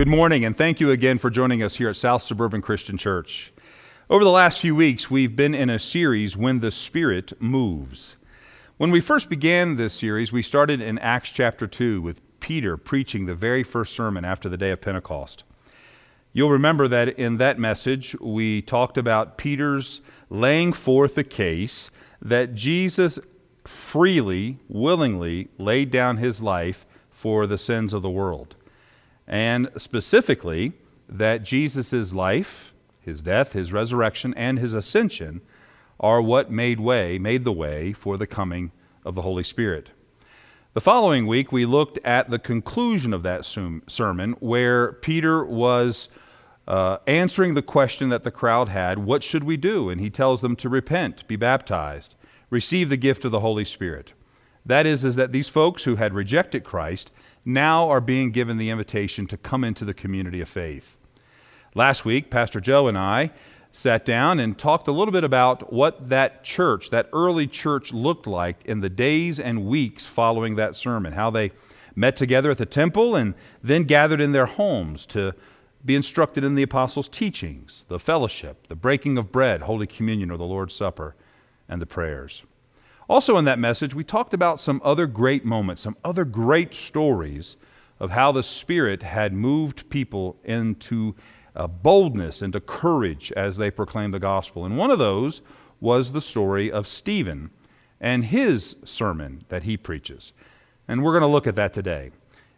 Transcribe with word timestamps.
Good 0.00 0.08
morning, 0.08 0.46
and 0.46 0.56
thank 0.56 0.80
you 0.80 0.90
again 0.90 1.18
for 1.18 1.28
joining 1.28 1.62
us 1.62 1.76
here 1.76 1.90
at 1.90 1.96
South 1.96 2.22
Suburban 2.22 2.62
Christian 2.62 2.96
Church. 2.96 3.52
Over 4.08 4.24
the 4.24 4.30
last 4.30 4.58
few 4.58 4.74
weeks, 4.74 5.10
we've 5.10 5.36
been 5.36 5.54
in 5.54 5.68
a 5.68 5.78
series, 5.78 6.38
When 6.38 6.60
the 6.60 6.70
Spirit 6.70 7.34
Moves. 7.38 8.16
When 8.78 8.90
we 8.90 9.02
first 9.02 9.28
began 9.28 9.76
this 9.76 9.92
series, 9.92 10.32
we 10.32 10.40
started 10.40 10.80
in 10.80 10.98
Acts 11.00 11.28
chapter 11.32 11.66
2 11.66 12.00
with 12.00 12.22
Peter 12.40 12.78
preaching 12.78 13.26
the 13.26 13.34
very 13.34 13.62
first 13.62 13.92
sermon 13.92 14.24
after 14.24 14.48
the 14.48 14.56
day 14.56 14.70
of 14.70 14.80
Pentecost. 14.80 15.44
You'll 16.32 16.48
remember 16.48 16.88
that 16.88 17.10
in 17.18 17.36
that 17.36 17.58
message, 17.58 18.16
we 18.22 18.62
talked 18.62 18.96
about 18.96 19.36
Peter's 19.36 20.00
laying 20.30 20.72
forth 20.72 21.14
the 21.14 21.24
case 21.24 21.90
that 22.22 22.54
Jesus 22.54 23.18
freely, 23.66 24.60
willingly 24.66 25.48
laid 25.58 25.90
down 25.90 26.16
his 26.16 26.40
life 26.40 26.86
for 27.10 27.46
the 27.46 27.58
sins 27.58 27.92
of 27.92 28.00
the 28.00 28.08
world. 28.08 28.54
And 29.30 29.70
specifically, 29.76 30.72
that 31.08 31.44
Jesus' 31.44 32.12
life, 32.12 32.72
his 33.00 33.22
death, 33.22 33.52
his 33.52 33.72
resurrection, 33.72 34.34
and 34.34 34.58
his 34.58 34.74
ascension 34.74 35.40
are 36.00 36.20
what 36.20 36.50
made 36.50 36.80
way, 36.80 37.16
made 37.16 37.44
the 37.44 37.52
way 37.52 37.92
for 37.92 38.16
the 38.16 38.26
coming 38.26 38.72
of 39.04 39.14
the 39.14 39.22
Holy 39.22 39.44
Spirit. 39.44 39.90
The 40.74 40.80
following 40.80 41.28
week, 41.28 41.52
we 41.52 41.64
looked 41.64 41.98
at 42.04 42.28
the 42.30 42.40
conclusion 42.40 43.14
of 43.14 43.22
that 43.22 43.44
sermon 43.44 44.32
where 44.40 44.94
Peter 44.94 45.44
was 45.44 46.08
uh, 46.66 46.98
answering 47.06 47.54
the 47.54 47.62
question 47.62 48.08
that 48.08 48.24
the 48.24 48.30
crowd 48.32 48.68
had 48.68 48.98
what 48.98 49.22
should 49.22 49.44
we 49.44 49.56
do? 49.56 49.90
And 49.90 50.00
he 50.00 50.10
tells 50.10 50.40
them 50.40 50.56
to 50.56 50.68
repent, 50.68 51.26
be 51.28 51.36
baptized, 51.36 52.16
receive 52.50 52.88
the 52.88 52.96
gift 52.96 53.24
of 53.24 53.30
the 53.30 53.40
Holy 53.40 53.64
Spirit. 53.64 54.12
That 54.66 54.86
is, 54.86 55.04
is 55.04 55.14
that 55.14 55.30
these 55.30 55.48
folks 55.48 55.84
who 55.84 55.96
had 55.96 56.14
rejected 56.14 56.64
Christ 56.64 57.12
now 57.44 57.88
are 57.88 58.00
being 58.00 58.30
given 58.30 58.56
the 58.56 58.70
invitation 58.70 59.26
to 59.26 59.36
come 59.36 59.64
into 59.64 59.84
the 59.84 59.94
community 59.94 60.40
of 60.40 60.48
faith. 60.48 60.96
Last 61.74 62.04
week, 62.04 62.30
Pastor 62.30 62.60
Joe 62.60 62.88
and 62.88 62.98
I 62.98 63.30
sat 63.72 64.04
down 64.04 64.40
and 64.40 64.58
talked 64.58 64.88
a 64.88 64.92
little 64.92 65.12
bit 65.12 65.24
about 65.24 65.72
what 65.72 66.08
that 66.08 66.42
church, 66.42 66.90
that 66.90 67.08
early 67.12 67.46
church, 67.46 67.92
looked 67.92 68.26
like 68.26 68.64
in 68.64 68.80
the 68.80 68.90
days 68.90 69.38
and 69.38 69.66
weeks 69.66 70.04
following 70.04 70.56
that 70.56 70.74
sermon, 70.74 71.12
how 71.12 71.30
they 71.30 71.52
met 71.94 72.16
together 72.16 72.50
at 72.50 72.58
the 72.58 72.66
temple 72.66 73.14
and 73.14 73.34
then 73.62 73.84
gathered 73.84 74.20
in 74.20 74.32
their 74.32 74.46
homes 74.46 75.06
to 75.06 75.32
be 75.84 75.94
instructed 75.94 76.44
in 76.44 76.54
the 76.54 76.62
apostles' 76.62 77.08
teachings, 77.08 77.84
the 77.88 77.98
fellowship, 77.98 78.66
the 78.68 78.74
breaking 78.74 79.16
of 79.16 79.32
bread, 79.32 79.62
Holy 79.62 79.86
Communion, 79.86 80.30
or 80.30 80.36
the 80.36 80.44
Lord's 80.44 80.74
Supper, 80.74 81.14
and 81.68 81.80
the 81.80 81.86
prayers. 81.86 82.42
Also, 83.10 83.36
in 83.36 83.44
that 83.44 83.58
message, 83.58 83.92
we 83.92 84.04
talked 84.04 84.34
about 84.34 84.60
some 84.60 84.80
other 84.84 85.04
great 85.08 85.44
moments, 85.44 85.82
some 85.82 85.96
other 86.04 86.24
great 86.24 86.76
stories 86.76 87.56
of 87.98 88.12
how 88.12 88.30
the 88.30 88.44
Spirit 88.44 89.02
had 89.02 89.32
moved 89.32 89.90
people 89.90 90.36
into 90.44 91.16
uh, 91.56 91.66
boldness, 91.66 92.40
into 92.40 92.60
courage 92.60 93.32
as 93.32 93.56
they 93.56 93.68
proclaimed 93.68 94.14
the 94.14 94.20
gospel. 94.20 94.64
And 94.64 94.78
one 94.78 94.92
of 94.92 95.00
those 95.00 95.42
was 95.80 96.12
the 96.12 96.20
story 96.20 96.70
of 96.70 96.86
Stephen 96.86 97.50
and 98.00 98.26
his 98.26 98.76
sermon 98.84 99.44
that 99.48 99.64
he 99.64 99.76
preaches. 99.76 100.32
And 100.86 101.02
we're 101.02 101.18
going 101.18 101.22
to 101.22 101.26
look 101.26 101.48
at 101.48 101.56
that 101.56 101.74
today. 101.74 102.12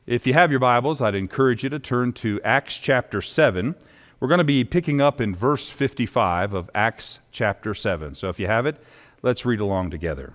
If 0.06 0.26
you 0.26 0.34
have 0.34 0.50
your 0.50 0.60
Bibles, 0.60 1.00
I'd 1.00 1.14
encourage 1.14 1.64
you 1.64 1.70
to 1.70 1.78
turn 1.78 2.12
to 2.12 2.42
Acts 2.44 2.76
chapter 2.76 3.22
7. 3.22 3.74
We're 4.20 4.28
going 4.28 4.36
to 4.36 4.44
be 4.44 4.64
picking 4.64 5.00
up 5.00 5.18
in 5.18 5.34
verse 5.34 5.70
55 5.70 6.52
of 6.52 6.68
Acts 6.74 7.20
chapter 7.30 7.72
7. 7.72 8.14
So 8.14 8.28
if 8.28 8.38
you 8.38 8.48
have 8.48 8.66
it, 8.66 8.76
let's 9.22 9.46
read 9.46 9.60
along 9.60 9.88
together. 9.88 10.34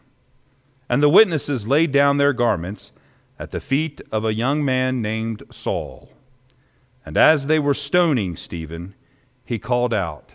And 0.91 1.01
the 1.01 1.09
witnesses 1.09 1.65
laid 1.65 1.93
down 1.93 2.17
their 2.17 2.33
garments 2.33 2.91
at 3.39 3.51
the 3.51 3.61
feet 3.61 4.01
of 4.11 4.25
a 4.25 4.33
young 4.33 4.65
man 4.65 5.01
named 5.01 5.41
Saul. 5.49 6.11
And 7.05 7.15
as 7.15 7.47
they 7.47 7.59
were 7.59 7.73
stoning 7.73 8.35
Stephen, 8.35 8.93
he 9.45 9.57
called 9.57 9.93
out, 9.93 10.31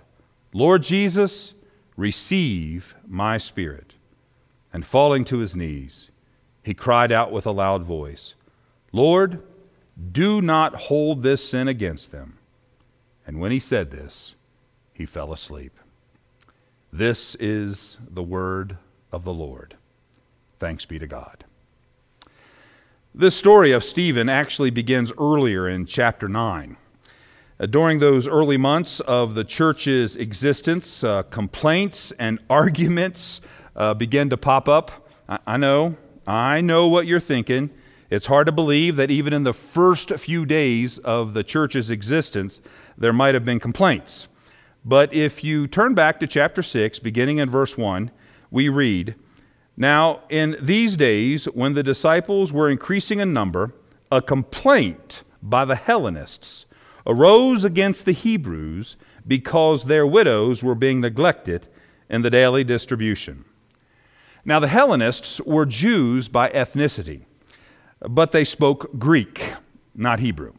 Lord 0.55 0.83
Jesus, 0.83 1.53
receive 1.94 2.94
my 3.06 3.37
spirit. 3.37 3.97
And 4.72 4.87
falling 4.87 5.27
to 5.27 5.41
his 5.41 5.55
knees, 5.55 6.09
he 6.62 6.73
cried 6.73 7.12
out 7.12 7.31
with 7.31 7.44
a 7.44 7.50
loud 7.50 7.83
voice, 7.83 8.33
Lord, 8.93 9.43
do 10.11 10.41
not 10.41 10.75
hold 10.75 11.23
this 11.23 11.47
sin 11.47 11.69
against 11.69 12.12
them. 12.12 12.38
And 13.27 13.41
when 13.41 13.53
he 13.53 13.61
said 13.61 13.91
this, 13.91 14.34
he 14.94 15.05
fell 15.05 15.34
asleep. 15.34 15.78
This 16.91 17.34
is 17.34 17.99
the 18.09 18.23
word 18.23 18.78
of 19.12 19.23
the 19.25 19.34
Lord. 19.34 19.77
Thanks 20.59 20.87
be 20.87 20.99
to 20.99 21.06
God. 21.06 21.44
This 23.15 23.34
story 23.34 23.72
of 23.72 23.83
Stephen 23.83 24.28
actually 24.28 24.71
begins 24.71 25.12
earlier 25.19 25.69
in 25.69 25.87
chapter 25.87 26.28
9. 26.28 26.77
Uh, 27.59 27.67
during 27.67 27.99
those 27.99 28.28
early 28.28 28.56
months 28.56 29.00
of 29.00 29.34
the 29.34 29.44
church's 29.44 30.17
existence, 30.17 31.03
uh, 31.03 31.22
complaints 31.25 32.12
and 32.19 32.39
arguments 32.50 33.41
uh, 33.75 33.94
began 33.94 34.28
to 34.31 34.37
pop 34.37 34.69
up. 34.69 35.09
I, 35.28 35.39
I 35.47 35.56
know, 35.56 35.97
I 36.27 36.61
know 36.61 36.88
what 36.88 37.06
you're 37.06 37.21
thinking. 37.21 37.71
It's 38.11 38.27
hard 38.27 38.47
to 38.47 38.53
believe 38.53 38.97
that 38.97 39.11
even 39.11 39.33
in 39.33 39.43
the 39.43 39.53
first 39.53 40.11
few 40.12 40.47
days 40.47 40.99
of 40.99 41.33
the 41.34 41.43
church's 41.43 41.91
existence, 41.91 42.61
there 42.97 43.12
might 43.12 43.34
have 43.34 43.44
been 43.44 43.61
complaints. 43.61 44.28
But 44.84 45.12
if 45.12 45.43
you 45.43 45.67
turn 45.67 45.94
back 45.94 46.21
to 46.21 46.27
chapter 46.27 46.62
6, 46.62 46.99
beginning 47.00 47.38
in 47.38 47.50
verse 47.50 47.77
1, 47.77 48.11
we 48.50 48.69
read, 48.69 49.17
now, 49.76 50.20
in 50.31 50.56
these 50.60 50.97
days, 50.97 51.44
when 51.47 51.75
the 51.75 51.82
disciples 51.82 52.53
were 52.53 52.70
increasing 52.70 53.20
in 53.20 53.32
number, 53.32 53.72
a 54.10 54.22
complaint 54.22 55.22
by 55.42 55.64
the 55.64 55.76
Hellenists 55.76 56.64
arose 57.06 57.64
against 57.64 58.06
the 58.06 58.12
Hebrews 58.12 58.97
because 59.26 59.84
their 59.84 60.06
widows 60.06 60.62
were 60.62 60.75
being 60.75 61.00
neglected 61.00 61.69
in 62.09 62.22
the 62.22 62.31
daily 62.31 62.64
distribution. 62.64 63.44
Now, 64.44 64.60
the 64.60 64.69
Hellenists 64.69 65.41
were 65.42 65.66
Jews 65.66 66.28
by 66.28 66.48
ethnicity, 66.50 67.22
but 68.00 68.32
they 68.32 68.44
spoke 68.44 68.98
Greek, 68.98 69.53
not 69.94 70.20
Hebrew. 70.20 70.53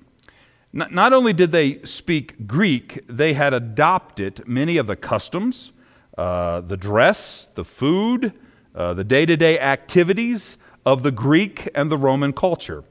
Not 0.73 1.13
only 1.13 1.34
did 1.34 1.51
they 1.51 1.81
speak 1.84 2.45
Greek, 2.45 2.99
they 3.07 3.34
had 3.34 3.53
adopted 3.53 4.44
many 4.45 4.78
of 4.78 4.85
the 4.85 4.97
customs, 4.97 5.72
uh, 6.17 6.61
the 6.61 6.78
dress, 6.78 7.49
the 7.55 7.66
food, 7.66 8.34
uh, 8.77 8.93
the 8.93 9.03
day 9.03 9.25
to 9.25 9.35
day 9.35 9.59
activities 9.59 10.55
of 10.85 11.01
the 11.03 11.11
Greek 11.11 11.67
and 11.73 11.91
the 11.91 11.97
Roman 11.97 12.31
culture. 12.31 12.83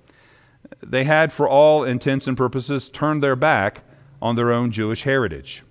They 0.83 1.05
had, 1.05 1.33
for 1.33 1.49
all 1.49 1.85
intents 1.85 2.27
and 2.27 2.37
purposes, 2.37 2.89
turned 2.89 3.23
their 3.23 3.37
back 3.37 3.83
on 4.21 4.35
their 4.35 4.53
own 4.53 4.73
Jewish 4.73 5.05
heritage. 5.05 5.63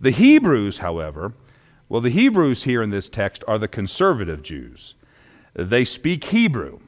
The 0.00 0.10
Hebrews, 0.10 0.78
however, 0.78 1.32
well, 1.88 2.00
the 2.00 2.10
Hebrews 2.10 2.64
here 2.64 2.82
in 2.82 2.90
this 2.90 3.08
text 3.08 3.44
are 3.46 3.58
the 3.58 3.68
conservative 3.68 4.42
Jews. 4.42 4.94
They 5.54 5.84
speak 5.84 6.24
Hebrew. 6.24 6.80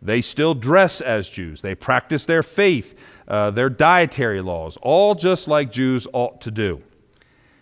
They 0.00 0.20
still 0.20 0.54
dress 0.54 1.00
as 1.00 1.28
Jews. 1.28 1.62
They 1.62 1.74
practice 1.74 2.24
their 2.24 2.42
faith, 2.42 2.96
uh, 3.26 3.50
their 3.50 3.68
dietary 3.68 4.40
laws, 4.40 4.78
all 4.82 5.14
just 5.16 5.48
like 5.48 5.72
Jews 5.72 6.06
ought 6.12 6.40
to 6.42 6.50
do. 6.52 6.82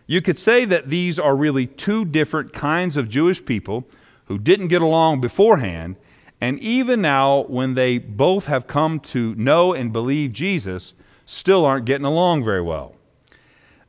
You 0.06 0.20
could 0.20 0.38
say 0.38 0.66
that 0.66 0.90
these 0.90 1.18
are 1.18 1.34
really 1.34 1.66
two 1.66 2.04
different 2.04 2.52
kinds 2.52 2.98
of 2.98 3.08
Jewish 3.08 3.42
people 3.42 3.86
who 4.26 4.38
didn't 4.38 4.68
get 4.68 4.82
along 4.82 5.20
beforehand, 5.20 5.96
and 6.40 6.58
even 6.58 7.00
now, 7.00 7.42
when 7.44 7.74
they 7.74 7.98
both 7.98 8.46
have 8.46 8.66
come 8.66 8.98
to 9.00 9.34
know 9.36 9.72
and 9.72 9.92
believe 9.92 10.32
Jesus, 10.32 10.94
still 11.24 11.64
aren't 11.64 11.86
getting 11.86 12.04
along 12.04 12.42
very 12.44 12.62
well. 12.62 12.96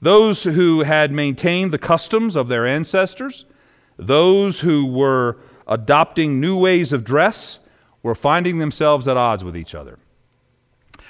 Those 0.01 0.43
who 0.43 0.81
had 0.81 1.11
maintained 1.11 1.71
the 1.71 1.79
customs 1.79 2.35
of 2.35 2.49
their 2.49 2.67
ancestors, 2.67 3.45
those 3.97 4.59
who 4.59 4.85
were 4.85 5.37
adopting 5.67 6.39
new 6.39 6.57
ways 6.57 6.93
of 6.93 7.03
dress, 7.03 7.59
were 8.03 8.13
finding 8.13 8.59
themselves 8.59 9.07
at 9.07 9.17
odds 9.17 9.43
with 9.43 9.55
each 9.55 9.73
other. 9.73 9.97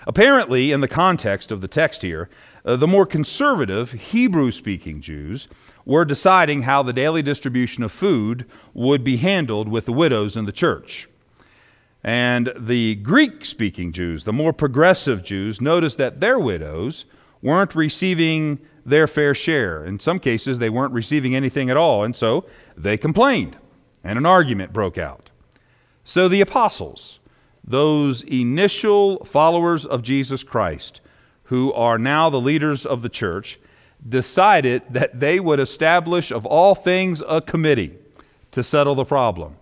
Apparently, 0.05 0.71
in 0.71 0.81
the 0.81 0.87
context 0.87 1.51
of 1.51 1.61
the 1.61 1.67
text 1.67 2.01
here, 2.01 2.29
uh, 2.65 2.75
the 2.75 2.87
more 2.87 3.05
conservative 3.05 3.91
Hebrew 3.91 4.51
speaking 4.51 5.01
Jews 5.01 5.47
were 5.85 6.05
deciding 6.05 6.63
how 6.63 6.83
the 6.83 6.93
daily 6.93 7.21
distribution 7.21 7.83
of 7.83 7.91
food 7.91 8.45
would 8.73 9.03
be 9.03 9.17
handled 9.17 9.67
with 9.67 9.85
the 9.85 9.93
widows 9.93 10.37
in 10.37 10.45
the 10.45 10.51
church. 10.51 11.07
And 12.03 12.51
the 12.57 12.95
Greek 12.95 13.45
speaking 13.45 13.93
Jews, 13.93 14.25
the 14.25 14.33
more 14.33 14.53
progressive 14.53 15.23
Jews, 15.23 15.61
noticed 15.61 15.97
that 15.97 16.19
their 16.19 16.37
widows 16.37 17.05
weren't 17.41 17.75
receiving 17.75 18.59
their 18.85 19.07
fair 19.07 19.33
share. 19.33 19.85
In 19.85 19.99
some 19.99 20.19
cases, 20.19 20.59
they 20.59 20.69
weren't 20.69 20.93
receiving 20.93 21.35
anything 21.35 21.69
at 21.69 21.77
all, 21.77 22.03
and 22.03 22.15
so 22.15 22.45
they 22.75 22.97
complained, 22.97 23.57
and 24.03 24.17
an 24.17 24.25
argument 24.25 24.73
broke 24.73 24.97
out. 24.97 25.29
So 26.03 26.27
the 26.27 26.41
apostles, 26.41 27.19
those 27.63 28.23
initial 28.23 29.23
followers 29.23 29.85
of 29.85 30.01
Jesus 30.01 30.43
Christ, 30.43 30.99
who 31.43 31.71
are 31.73 31.97
now 31.97 32.29
the 32.29 32.41
leaders 32.41 32.85
of 32.85 33.01
the 33.01 33.09
church, 33.09 33.59
decided 34.07 34.83
that 34.89 35.19
they 35.19 35.39
would 35.39 35.59
establish, 35.59 36.31
of 36.31 36.45
all 36.45 36.75
things, 36.75 37.21
a 37.27 37.41
committee 37.41 37.97
to 38.51 38.63
settle 38.63 38.95
the 38.95 39.05
problem. 39.05 39.55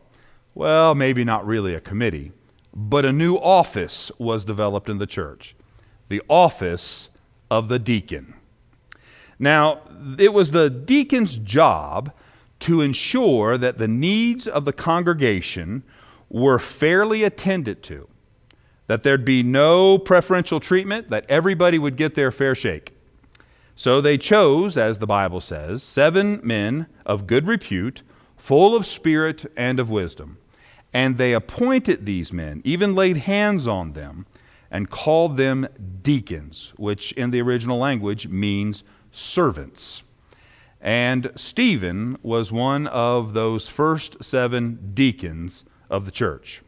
Well, 0.54 0.96
maybe 0.96 1.24
not 1.24 1.46
really 1.46 1.74
a 1.74 1.80
committee, 1.80 2.32
but 2.74 3.06
a 3.06 3.14
new 3.14 3.36
office 3.36 4.12
was 4.18 4.44
developed 4.44 4.90
in 4.90 4.98
the 4.98 5.08
church 5.08 5.56
the 6.10 6.22
office 6.28 7.08
of 7.50 7.70
the 7.70 7.80
deacon. 7.80 8.34
Now, 9.40 9.80
it 10.20 10.34
was 10.34 10.52
the 10.52 10.70
deacon's 10.70 11.38
job 11.38 12.12
to 12.60 12.82
ensure 12.82 13.58
that 13.58 13.78
the 13.78 13.88
needs 13.88 14.46
of 14.46 14.66
the 14.66 14.74
congregation 14.74 15.84
were 16.30 16.60
fairly 16.60 17.24
attended 17.24 17.82
to, 17.84 18.10
that 18.88 19.04
there'd 19.04 19.24
be 19.24 19.42
no 19.42 19.98
preferential 19.98 20.60
treatment, 20.60 21.10
that 21.10 21.26
everybody 21.30 21.80
would 21.80 21.96
get 21.96 22.14
their 22.16 22.30
fair 22.30 22.56
shake. 22.56 22.94
So 23.82 24.00
they 24.00 24.20
chose, 24.20 24.78
as 24.78 25.00
the 25.00 25.08
Bible 25.08 25.42
says, 25.42 25.82
seven 25.82 26.40
men 26.44 26.86
of 27.04 27.26
good 27.26 27.48
repute, 27.48 28.04
full 28.38 28.76
of 28.76 28.86
spirit 28.86 29.52
and 29.58 29.80
of 29.80 29.90
wisdom. 29.90 30.38
And 30.94 31.18
they 31.18 31.34
appointed 31.34 32.06
these 32.06 32.32
men, 32.32 32.62
even 32.64 32.94
laid 32.94 33.18
hands 33.18 33.68
on 33.68 33.94
them, 33.94 34.28
and 34.70 34.92
called 34.92 35.36
them 35.36 35.68
deacons, 36.04 36.74
which 36.78 37.12
in 37.14 37.32
the 37.32 37.42
original 37.42 37.80
language 37.80 38.28
means 38.28 38.84
servants. 39.12 40.04
And 40.80 41.32
Stephen 41.36 42.20
was 42.22 42.52
one 42.52 42.86
of 42.86 43.34
those 43.34 43.68
first 43.68 44.24
seven 44.24 44.92
deacons 44.94 45.64
of 45.90 46.06
the 46.06 46.12
church. 46.12 46.62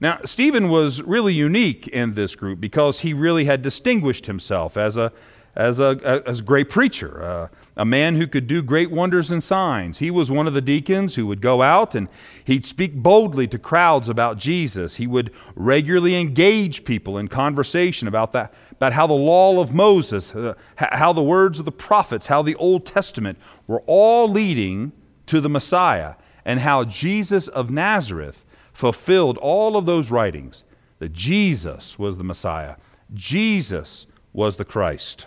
Now, 0.00 0.20
Stephen 0.24 0.70
was 0.70 1.02
really 1.02 1.34
unique 1.34 1.88
in 1.88 2.14
this 2.14 2.34
group 2.34 2.58
because 2.58 3.00
he 3.00 3.12
really 3.12 3.44
had 3.44 3.60
distinguished 3.60 4.24
himself 4.24 4.78
as 4.78 4.96
a, 4.96 5.12
as 5.54 5.78
a, 5.78 6.22
as 6.26 6.40
great 6.40 6.70
preacher, 6.70 7.22
uh, 7.22 7.48
a 7.76 7.84
man 7.84 8.16
who 8.16 8.26
could 8.26 8.46
do 8.46 8.62
great 8.62 8.90
wonders 8.90 9.30
and 9.30 9.42
signs. 9.42 9.98
He 9.98 10.10
was 10.10 10.30
one 10.30 10.46
of 10.46 10.54
the 10.54 10.60
deacons 10.60 11.14
who 11.14 11.26
would 11.26 11.42
go 11.42 11.60
out 11.60 11.94
and 11.94 12.08
he'd 12.44 12.64
speak 12.64 12.94
boldly 12.94 13.46
to 13.48 13.58
crowds 13.58 14.08
about 14.08 14.38
Jesus. 14.38 14.96
He 14.96 15.06
would 15.06 15.30
regularly 15.54 16.14
engage 16.14 16.84
people 16.84 17.18
in 17.18 17.28
conversation 17.28 18.08
about, 18.08 18.32
that, 18.32 18.54
about 18.72 18.94
how 18.94 19.06
the 19.06 19.12
law 19.12 19.60
of 19.60 19.74
Moses, 19.74 20.34
uh, 20.34 20.54
how 20.76 21.12
the 21.12 21.22
words 21.22 21.58
of 21.58 21.66
the 21.66 21.72
prophets, 21.72 22.26
how 22.26 22.42
the 22.42 22.56
Old 22.56 22.86
Testament 22.86 23.38
were 23.66 23.82
all 23.86 24.28
leading 24.28 24.92
to 25.26 25.40
the 25.40 25.50
Messiah, 25.50 26.14
and 26.44 26.60
how 26.60 26.84
Jesus 26.84 27.46
of 27.48 27.70
Nazareth 27.70 28.44
fulfilled 28.72 29.38
all 29.38 29.76
of 29.76 29.86
those 29.86 30.10
writings 30.10 30.64
that 30.98 31.12
Jesus 31.12 31.98
was 31.98 32.16
the 32.16 32.24
Messiah, 32.24 32.76
Jesus 33.14 34.06
was 34.32 34.56
the 34.56 34.64
Christ. 34.64 35.26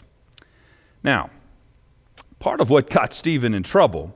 Now, 1.05 1.29
part 2.39 2.59
of 2.59 2.71
what 2.71 2.89
got 2.89 3.13
Stephen 3.13 3.53
in 3.53 3.61
trouble 3.61 4.15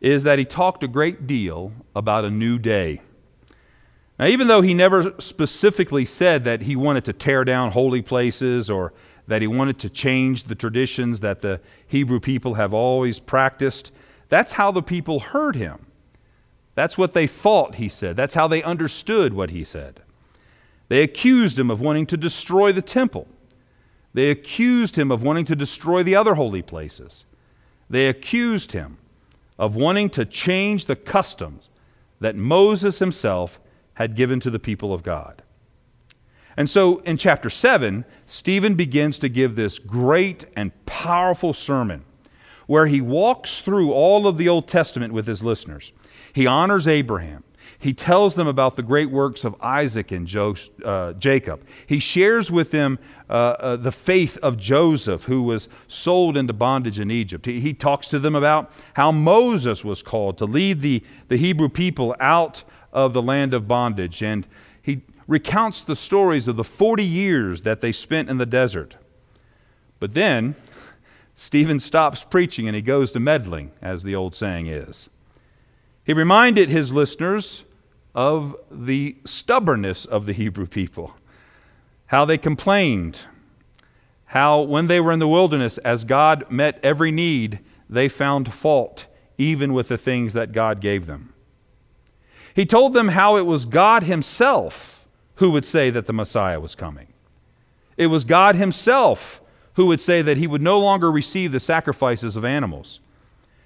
is 0.00 0.24
that 0.24 0.40
he 0.40 0.44
talked 0.44 0.82
a 0.82 0.88
great 0.88 1.28
deal 1.28 1.72
about 1.94 2.24
a 2.24 2.30
new 2.30 2.58
day. 2.58 3.00
Now, 4.18 4.26
even 4.26 4.48
though 4.48 4.60
he 4.60 4.74
never 4.74 5.14
specifically 5.20 6.04
said 6.04 6.42
that 6.42 6.62
he 6.62 6.74
wanted 6.74 7.04
to 7.04 7.12
tear 7.12 7.44
down 7.44 7.70
holy 7.70 8.02
places 8.02 8.68
or 8.68 8.92
that 9.28 9.40
he 9.40 9.46
wanted 9.46 9.78
to 9.78 9.88
change 9.88 10.44
the 10.44 10.56
traditions 10.56 11.20
that 11.20 11.42
the 11.42 11.60
Hebrew 11.86 12.18
people 12.18 12.54
have 12.54 12.74
always 12.74 13.20
practiced, 13.20 13.92
that's 14.28 14.52
how 14.52 14.72
the 14.72 14.82
people 14.82 15.20
heard 15.20 15.54
him. 15.54 15.86
That's 16.74 16.98
what 16.98 17.14
they 17.14 17.28
thought 17.28 17.76
he 17.76 17.88
said. 17.88 18.16
That's 18.16 18.34
how 18.34 18.48
they 18.48 18.64
understood 18.64 19.32
what 19.32 19.50
he 19.50 19.62
said. 19.64 20.00
They 20.88 21.04
accused 21.04 21.56
him 21.56 21.70
of 21.70 21.80
wanting 21.80 22.06
to 22.06 22.16
destroy 22.16 22.72
the 22.72 22.82
temple. 22.82 23.28
They 24.16 24.30
accused 24.30 24.96
him 24.96 25.10
of 25.10 25.22
wanting 25.22 25.44
to 25.44 25.54
destroy 25.54 26.02
the 26.02 26.16
other 26.16 26.36
holy 26.36 26.62
places. 26.62 27.26
They 27.90 28.08
accused 28.08 28.72
him 28.72 28.96
of 29.58 29.76
wanting 29.76 30.08
to 30.08 30.24
change 30.24 30.86
the 30.86 30.96
customs 30.96 31.68
that 32.20 32.34
Moses 32.34 32.98
himself 32.98 33.60
had 33.92 34.16
given 34.16 34.40
to 34.40 34.48
the 34.48 34.58
people 34.58 34.94
of 34.94 35.02
God. 35.02 35.42
And 36.56 36.70
so 36.70 37.00
in 37.00 37.18
chapter 37.18 37.50
7, 37.50 38.06
Stephen 38.26 38.74
begins 38.74 39.18
to 39.18 39.28
give 39.28 39.54
this 39.54 39.78
great 39.78 40.46
and 40.56 40.72
powerful 40.86 41.52
sermon 41.52 42.02
where 42.66 42.86
he 42.86 43.02
walks 43.02 43.60
through 43.60 43.92
all 43.92 44.26
of 44.26 44.38
the 44.38 44.48
Old 44.48 44.66
Testament 44.66 45.12
with 45.12 45.26
his 45.26 45.42
listeners. 45.42 45.92
He 46.32 46.46
honors 46.46 46.88
Abraham. 46.88 47.44
He 47.86 47.94
tells 47.94 48.34
them 48.34 48.48
about 48.48 48.74
the 48.74 48.82
great 48.82 49.12
works 49.12 49.44
of 49.44 49.54
Isaac 49.60 50.10
and 50.10 50.26
jo- 50.26 50.56
uh, 50.84 51.12
Jacob. 51.12 51.64
He 51.86 52.00
shares 52.00 52.50
with 52.50 52.72
them 52.72 52.98
uh, 53.30 53.32
uh, 53.32 53.76
the 53.76 53.92
faith 53.92 54.36
of 54.38 54.56
Joseph, 54.56 55.22
who 55.26 55.44
was 55.44 55.68
sold 55.86 56.36
into 56.36 56.52
bondage 56.52 56.98
in 56.98 57.12
Egypt. 57.12 57.46
He, 57.46 57.60
he, 57.60 57.72
talks 57.72 58.08
to 58.08 58.18
them 58.18 58.34
about 58.34 58.72
how 58.94 59.12
Moses 59.12 59.84
was 59.84 60.02
called 60.02 60.36
to 60.38 60.46
lead 60.46 60.80
the, 60.80 61.00
the 61.28 61.36
Hebrew 61.36 61.68
people 61.68 62.16
out 62.18 62.64
of 62.92 63.12
the 63.12 63.22
land 63.22 63.54
of 63.54 63.68
bondage. 63.68 64.20
And 64.20 64.48
he 64.82 65.02
recounts 65.28 65.84
the 65.84 65.94
stories 65.94 66.48
of 66.48 66.56
the 66.56 66.64
40 66.64 67.04
years 67.04 67.60
that 67.60 67.82
they 67.82 67.92
spent 67.92 68.28
in 68.28 68.38
the 68.38 68.46
desert. 68.46 68.96
But 70.00 70.12
then, 70.12 70.56
Stephen 71.36 71.78
stops 71.78 72.24
preaching 72.24 72.66
and 72.66 72.74
he 72.74 72.82
goes 72.82 73.12
to 73.12 73.20
meddling, 73.20 73.70
as 73.80 74.02
the 74.02 74.16
old 74.16 74.34
saying 74.34 74.66
is. 74.66 75.08
He 76.02 76.12
reminded 76.12 76.68
his 76.68 76.92
listeners 76.92 77.62
of 78.16 78.56
the 78.70 79.14
stubbornness 79.26 80.06
of 80.06 80.24
the 80.24 80.32
Hebrew 80.32 80.66
people, 80.66 81.14
how 82.06 82.24
they 82.24 82.38
complained, 82.38 83.20
how 84.24 84.62
when 84.62 84.86
they 84.86 84.98
were 84.98 85.12
in 85.12 85.18
the 85.18 85.28
wilderness, 85.28 85.76
as 85.78 86.04
God 86.04 86.50
met 86.50 86.80
every 86.82 87.12
need, 87.12 87.60
they 87.90 88.08
found 88.08 88.52
fault 88.52 89.06
even 89.36 89.74
with 89.74 89.88
the 89.88 89.98
things 89.98 90.32
that 90.32 90.52
God 90.52 90.80
gave 90.80 91.06
them. 91.06 91.34
He 92.54 92.64
told 92.64 92.94
them 92.94 93.08
how 93.08 93.36
it 93.36 93.44
was 93.44 93.66
God 93.66 94.04
Himself 94.04 95.06
who 95.34 95.50
would 95.50 95.66
say 95.66 95.90
that 95.90 96.06
the 96.06 96.14
Messiah 96.14 96.58
was 96.58 96.74
coming. 96.74 97.08
It 97.98 98.06
was 98.06 98.24
God 98.24 98.56
Himself 98.56 99.42
who 99.74 99.84
would 99.86 100.00
say 100.00 100.22
that 100.22 100.38
He 100.38 100.46
would 100.46 100.62
no 100.62 100.78
longer 100.78 101.12
receive 101.12 101.52
the 101.52 101.60
sacrifices 101.60 102.34
of 102.34 102.46
animals. 102.46 103.00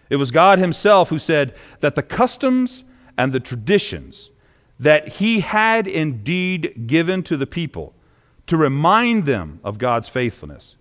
It 0.08 0.16
was 0.16 0.32
God 0.32 0.58
Himself 0.58 1.10
who 1.10 1.20
said 1.20 1.54
that 1.78 1.94
the 1.94 2.02
customs 2.02 2.82
and 3.16 3.32
the 3.32 3.38
traditions 3.38 4.30
that 4.80 5.08
he 5.08 5.40
had 5.40 5.86
indeed 5.86 6.86
given 6.86 7.22
to 7.22 7.36
the 7.36 7.46
people 7.46 7.92
to 8.46 8.56
remind 8.56 9.26
them 9.26 9.60
of 9.62 9.78
God's 9.78 10.08
faithfulness, 10.08 10.76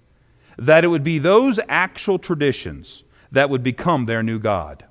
that 0.58 0.86
it 0.86 0.88
would 0.88 1.04
be 1.04 1.20
those 1.20 1.60
actual 1.68 2.18
traditions 2.18 3.04
that 3.32 3.50
would 3.50 3.62
become 3.62 4.06
their 4.06 4.24
new 4.24 4.40
God. 4.40 4.86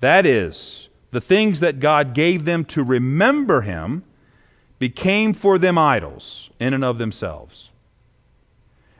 That 0.00 0.24
is, 0.24 0.88
the 1.10 1.20
things 1.20 1.60
that 1.60 1.80
God 1.80 2.14
gave 2.14 2.46
them 2.46 2.64
to 2.66 2.82
remember 2.82 3.60
him 3.60 4.02
became 4.78 5.34
for 5.34 5.58
them 5.58 5.78
idols 5.78 6.50
in 6.58 6.74
and 6.74 6.84
of 6.84 6.98
themselves. 6.98 7.70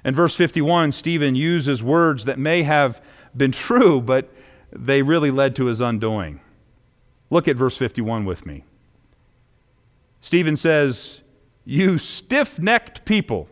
In 0.04 0.14
verse 0.14 0.36
51, 0.36 0.92
Stephen 0.92 1.34
uses 1.34 1.82
words 1.82 2.26
that 2.26 2.38
may 2.38 2.62
have 2.62 3.00
been 3.34 3.52
true, 3.52 4.02
but 4.02 4.30
they 4.70 5.00
really 5.00 5.30
led 5.30 5.56
to 5.56 5.64
his 5.64 5.80
undoing. 5.80 6.40
Look 7.30 7.48
at 7.48 7.56
verse 7.56 7.76
51 7.76 8.26
with 8.26 8.44
me. 8.44 8.64
Stephen 10.24 10.56
says, 10.56 11.20
You 11.66 11.98
stiff 11.98 12.58
necked 12.58 13.04
people, 13.04 13.46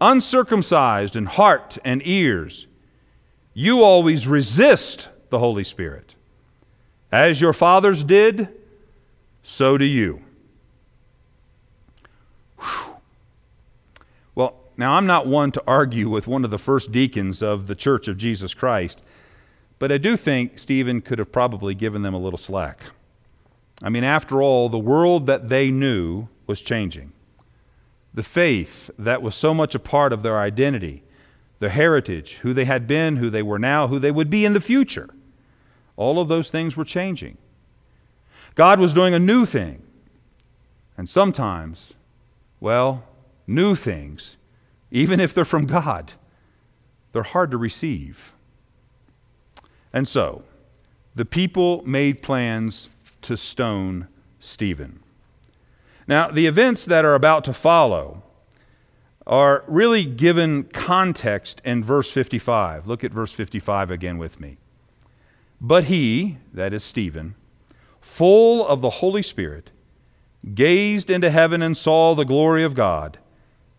uncircumcised 0.00 1.16
in 1.16 1.26
heart 1.26 1.76
and 1.84 2.00
ears, 2.06 2.68
you 3.52 3.82
always 3.82 4.28
resist 4.28 5.08
the 5.30 5.40
Holy 5.40 5.64
Spirit. 5.64 6.14
As 7.10 7.40
your 7.40 7.52
fathers 7.52 8.04
did, 8.04 8.48
so 9.42 9.76
do 9.76 9.84
you. 9.84 10.22
Whew. 12.60 12.94
Well, 14.36 14.54
now 14.76 14.94
I'm 14.94 15.06
not 15.06 15.26
one 15.26 15.50
to 15.50 15.62
argue 15.66 16.08
with 16.08 16.28
one 16.28 16.44
of 16.44 16.52
the 16.52 16.60
first 16.60 16.92
deacons 16.92 17.42
of 17.42 17.66
the 17.66 17.74
Church 17.74 18.06
of 18.06 18.16
Jesus 18.16 18.54
Christ, 18.54 19.02
but 19.80 19.90
I 19.90 19.98
do 19.98 20.16
think 20.16 20.60
Stephen 20.60 21.00
could 21.00 21.18
have 21.18 21.32
probably 21.32 21.74
given 21.74 22.02
them 22.02 22.14
a 22.14 22.20
little 22.20 22.38
slack. 22.38 22.84
I 23.82 23.88
mean, 23.88 24.04
after 24.04 24.40
all, 24.40 24.68
the 24.68 24.78
world 24.78 25.26
that 25.26 25.48
they 25.48 25.70
knew 25.70 26.28
was 26.46 26.62
changing. 26.62 27.12
The 28.14 28.22
faith 28.22 28.90
that 28.98 29.22
was 29.22 29.34
so 29.34 29.52
much 29.52 29.74
a 29.74 29.80
part 29.80 30.12
of 30.12 30.22
their 30.22 30.38
identity, 30.38 31.02
their 31.58 31.70
heritage, 31.70 32.34
who 32.42 32.54
they 32.54 32.64
had 32.64 32.86
been, 32.86 33.16
who 33.16 33.30
they 33.30 33.42
were 33.42 33.58
now, 33.58 33.88
who 33.88 33.98
they 33.98 34.10
would 34.10 34.30
be 34.30 34.44
in 34.44 34.52
the 34.52 34.60
future, 34.60 35.08
all 35.96 36.20
of 36.20 36.28
those 36.28 36.50
things 36.50 36.76
were 36.76 36.84
changing. 36.84 37.38
God 38.54 38.78
was 38.78 38.94
doing 38.94 39.14
a 39.14 39.18
new 39.18 39.46
thing. 39.46 39.82
And 40.96 41.08
sometimes, 41.08 41.94
well, 42.60 43.04
new 43.46 43.74
things, 43.74 44.36
even 44.90 45.20
if 45.20 45.32
they're 45.32 45.44
from 45.44 45.66
God, 45.66 46.12
they're 47.12 47.22
hard 47.22 47.50
to 47.50 47.56
receive. 47.56 48.32
And 49.92 50.06
so, 50.06 50.44
the 51.14 51.24
people 51.24 51.82
made 51.86 52.22
plans 52.22 52.88
to 53.22 53.36
stone 53.36 54.08
Stephen. 54.40 55.00
Now, 56.06 56.30
the 56.30 56.46
events 56.46 56.84
that 56.84 57.04
are 57.04 57.14
about 57.14 57.44
to 57.44 57.54
follow 57.54 58.22
are 59.26 59.64
really 59.68 60.04
given 60.04 60.64
context 60.64 61.60
in 61.64 61.84
verse 61.84 62.10
55. 62.10 62.86
Look 62.86 63.04
at 63.04 63.12
verse 63.12 63.32
55 63.32 63.90
again 63.90 64.18
with 64.18 64.40
me. 64.40 64.56
But 65.60 65.84
he, 65.84 66.38
that 66.52 66.72
is 66.72 66.82
Stephen, 66.82 67.36
full 68.00 68.66
of 68.66 68.80
the 68.80 68.90
Holy 68.90 69.22
Spirit, 69.22 69.70
gazed 70.54 71.08
into 71.08 71.30
heaven 71.30 71.62
and 71.62 71.76
saw 71.76 72.14
the 72.14 72.24
glory 72.24 72.64
of 72.64 72.74
God 72.74 73.18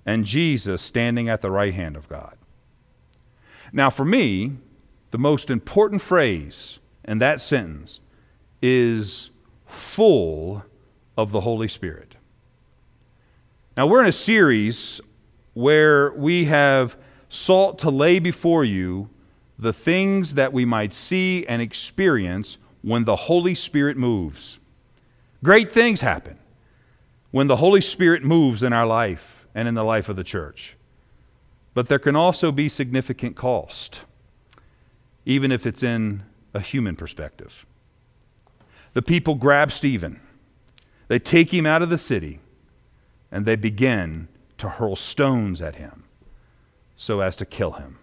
and 0.06 0.26
Jesus 0.26 0.82
standing 0.82 1.28
at 1.28 1.42
the 1.42 1.52
right 1.52 1.74
hand 1.74 1.98
of 1.98 2.08
God. 2.08 2.38
Now, 3.74 3.90
for 3.90 4.06
me, 4.06 4.54
the 5.12 5.18
most 5.18 5.50
important 5.50 6.02
phrase 6.02 6.80
in 7.04 7.18
that 7.18 7.42
sentence 7.42 8.00
is 8.62 9.30
full 9.74 10.64
of 11.18 11.32
the 11.32 11.42
Holy 11.42 11.68
Spirit. 11.68 12.16
Now, 13.76 13.88
we're 13.88 14.02
in 14.02 14.08
a 14.08 14.12
series 14.12 15.02
where 15.54 16.12
we 16.14 16.46
have 16.46 16.98
sought 17.30 17.80
to 17.80 17.90
lay 17.90 18.20
before 18.20 18.64
you 18.64 19.10
the 19.58 19.74
things 19.74 20.36
that 20.36 20.54
we 20.54 20.66
might 20.66 20.94
see 20.94 21.46
and 21.48 21.62
experience 21.62 22.58
when 22.82 23.06
the 23.06 23.16
Holy 23.16 23.56
Spirit 23.56 23.98
moves. 23.98 24.60
Great 25.44 25.72
things 25.72 26.02
happen 26.02 26.38
when 27.32 27.48
the 27.48 27.56
Holy 27.56 27.82
Spirit 27.82 28.24
moves 28.24 28.62
in 28.62 28.74
our 28.74 28.86
life 28.86 29.48
and 29.56 29.68
in 29.68 29.74
the 29.74 29.84
life 29.84 30.10
of 30.10 30.16
the 30.16 30.24
church. 30.24 30.76
But 31.74 31.88
there 31.88 32.00
can 32.00 32.16
also 32.16 32.52
be 32.52 32.70
significant 32.70 33.36
cost, 33.36 34.02
even 35.26 35.52
if 35.52 35.66
it's 35.66 35.82
in 35.82 36.24
a 36.54 36.60
human 36.60 36.96
perspective. 36.96 37.66
The 38.94 39.02
people 39.02 39.36
grab 39.36 39.72
Stephen, 39.72 40.22
they 41.08 41.20
take 41.20 41.54
him 41.54 41.66
out 41.66 41.82
of 41.82 41.90
the 41.90 41.98
city, 41.98 42.40
and 43.32 43.46
they 43.46 43.56
begin 43.56 44.28
to 44.60 44.70
hurl 44.70 44.96
stones 44.96 45.62
at 45.62 45.76
him 45.76 46.04
so 46.96 47.20
as 47.20 47.36
to 47.38 47.46
kill 47.46 47.74
him. 47.74 47.98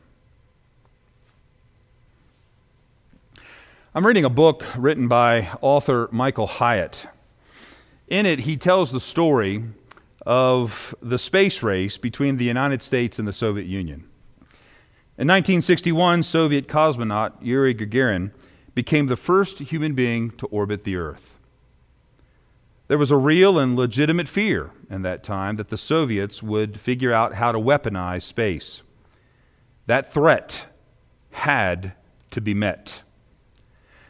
I'm 3.94 4.06
reading 4.06 4.24
a 4.24 4.30
book 4.30 4.64
written 4.76 5.08
by 5.08 5.48
author 5.60 6.08
Michael 6.12 6.46
Hyatt. 6.46 7.06
In 8.08 8.26
it, 8.26 8.40
he 8.40 8.56
tells 8.56 8.92
the 8.92 9.00
story 9.00 9.64
of 10.26 10.94
the 11.00 11.18
space 11.18 11.62
race 11.62 11.96
between 11.96 12.36
the 12.36 12.44
United 12.44 12.82
States 12.82 13.18
and 13.18 13.26
the 13.26 13.32
Soviet 13.32 13.66
Union. 13.66 14.04
In 15.18 15.26
1961, 15.26 16.22
Soviet 16.24 16.68
cosmonaut 16.68 17.32
Yuri 17.40 17.74
Gagarin 17.74 18.32
became 18.74 19.06
the 19.06 19.16
first 19.16 19.58
human 19.58 19.94
being 19.94 20.30
to 20.32 20.46
orbit 20.46 20.84
the 20.84 20.96
Earth. 20.96 21.38
There 22.88 22.98
was 22.98 23.10
a 23.10 23.16
real 23.16 23.58
and 23.58 23.76
legitimate 23.76 24.28
fear 24.28 24.72
in 24.90 25.02
that 25.02 25.22
time 25.22 25.56
that 25.56 25.68
the 25.68 25.78
Soviets 25.78 26.42
would 26.42 26.80
figure 26.80 27.12
out 27.12 27.34
how 27.34 27.52
to 27.52 27.58
weaponize 27.58 28.22
space. 28.22 28.82
That 29.86 30.12
threat 30.12 30.66
had 31.30 31.94
to 32.32 32.40
be 32.40 32.54
met. 32.54 33.02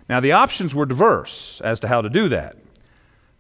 Now, 0.09 0.21
the 0.21 0.33
options 0.33 0.75
were 0.75 0.87
diverse 0.87 1.61
as 1.63 1.79
to 1.81 1.89
how 1.89 2.01
to 2.01 2.09
do 2.09 2.29
that. 2.31 2.57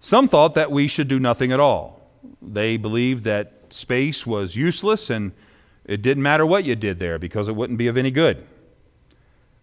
Some 0.00 0.28
thought 0.28 0.54
that 0.54 0.70
we 0.70 0.88
should 0.88 1.08
do 1.08 1.18
nothing 1.18 1.52
at 1.52 1.60
all. 1.60 2.00
They 2.42 2.76
believed 2.76 3.24
that 3.24 3.52
space 3.70 4.26
was 4.26 4.56
useless 4.56 5.10
and 5.10 5.32
it 5.84 6.02
didn't 6.02 6.22
matter 6.22 6.46
what 6.46 6.64
you 6.64 6.76
did 6.76 6.98
there 6.98 7.18
because 7.18 7.48
it 7.48 7.56
wouldn't 7.56 7.78
be 7.78 7.88
of 7.88 7.96
any 7.96 8.10
good. 8.10 8.46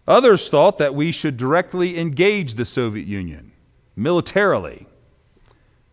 Others 0.08 0.48
thought 0.48 0.78
that 0.78 0.94
we 0.94 1.12
should 1.12 1.36
directly 1.36 1.98
engage 1.98 2.54
the 2.54 2.64
Soviet 2.64 3.06
Union 3.06 3.52
militarily 3.94 4.86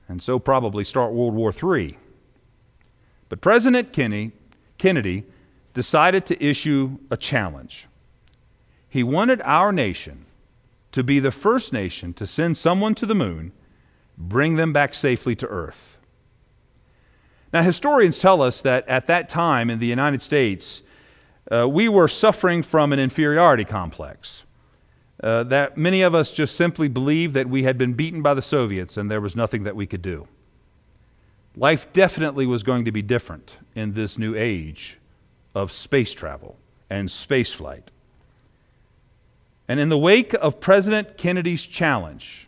and 0.07 0.23
so 0.23 0.39
probably 0.39 0.83
start 0.83 1.11
World 1.11 1.33
War 1.33 1.51
III. 1.51 1.97
But 3.27 3.41
President 3.41 3.91
Kennedy 3.91 5.23
decided 5.73 6.25
to 6.27 6.43
issue 6.43 6.97
a 7.11 7.17
challenge. 7.17 7.87
He 8.87 9.03
wanted 9.03 9.41
our 9.43 9.73
nation 9.73 10.25
to 10.93 11.03
be 11.03 11.19
the 11.19 11.31
first 11.31 11.73
nation 11.73 12.13
to 12.13 12.25
send 12.25 12.57
someone 12.57 12.95
to 12.95 13.05
the 13.05 13.15
moon 13.15 13.51
bring 14.17 14.55
them 14.55 14.71
back 14.71 14.93
safely 14.93 15.35
to 15.35 15.47
earth. 15.47 15.97
Now, 17.51 17.63
historians 17.63 18.19
tell 18.19 18.41
us 18.41 18.61
that 18.61 18.87
at 18.87 19.07
that 19.07 19.27
time 19.27 19.69
in 19.69 19.79
the 19.79 19.87
United 19.87 20.21
States, 20.21 20.81
uh, 21.51 21.67
we 21.67 21.89
were 21.89 22.07
suffering 22.07 22.63
from 22.63 22.91
an 22.93 22.99
inferiority 22.99 23.65
complex. 23.65 24.43
Uh, 25.23 25.43
that 25.43 25.77
many 25.77 26.01
of 26.01 26.13
us 26.13 26.31
just 26.31 26.55
simply 26.55 26.87
believed 26.87 27.33
that 27.33 27.49
we 27.49 27.63
had 27.63 27.77
been 27.77 27.93
beaten 27.93 28.21
by 28.21 28.33
the 28.33 28.41
Soviets 28.41 28.97
and 28.97 29.09
there 29.09 29.21
was 29.21 29.35
nothing 29.35 29.63
that 29.63 29.75
we 29.75 29.87
could 29.87 30.01
do. 30.01 30.27
Life 31.55 31.91
definitely 31.93 32.45
was 32.45 32.63
going 32.63 32.83
to 32.85 32.91
be 32.91 33.01
different 33.01 33.53
in 33.75 33.93
this 33.93 34.17
new 34.17 34.35
age 34.35 34.97
of 35.53 35.71
space 35.71 36.13
travel 36.13 36.57
and 36.89 37.09
space 37.09 37.53
flight. 37.53 37.91
And 39.67 39.79
in 39.79 39.89
the 39.89 39.97
wake 39.97 40.33
of 40.33 40.59
President 40.59 41.17
Kennedy's 41.17 41.65
challenge, 41.65 42.47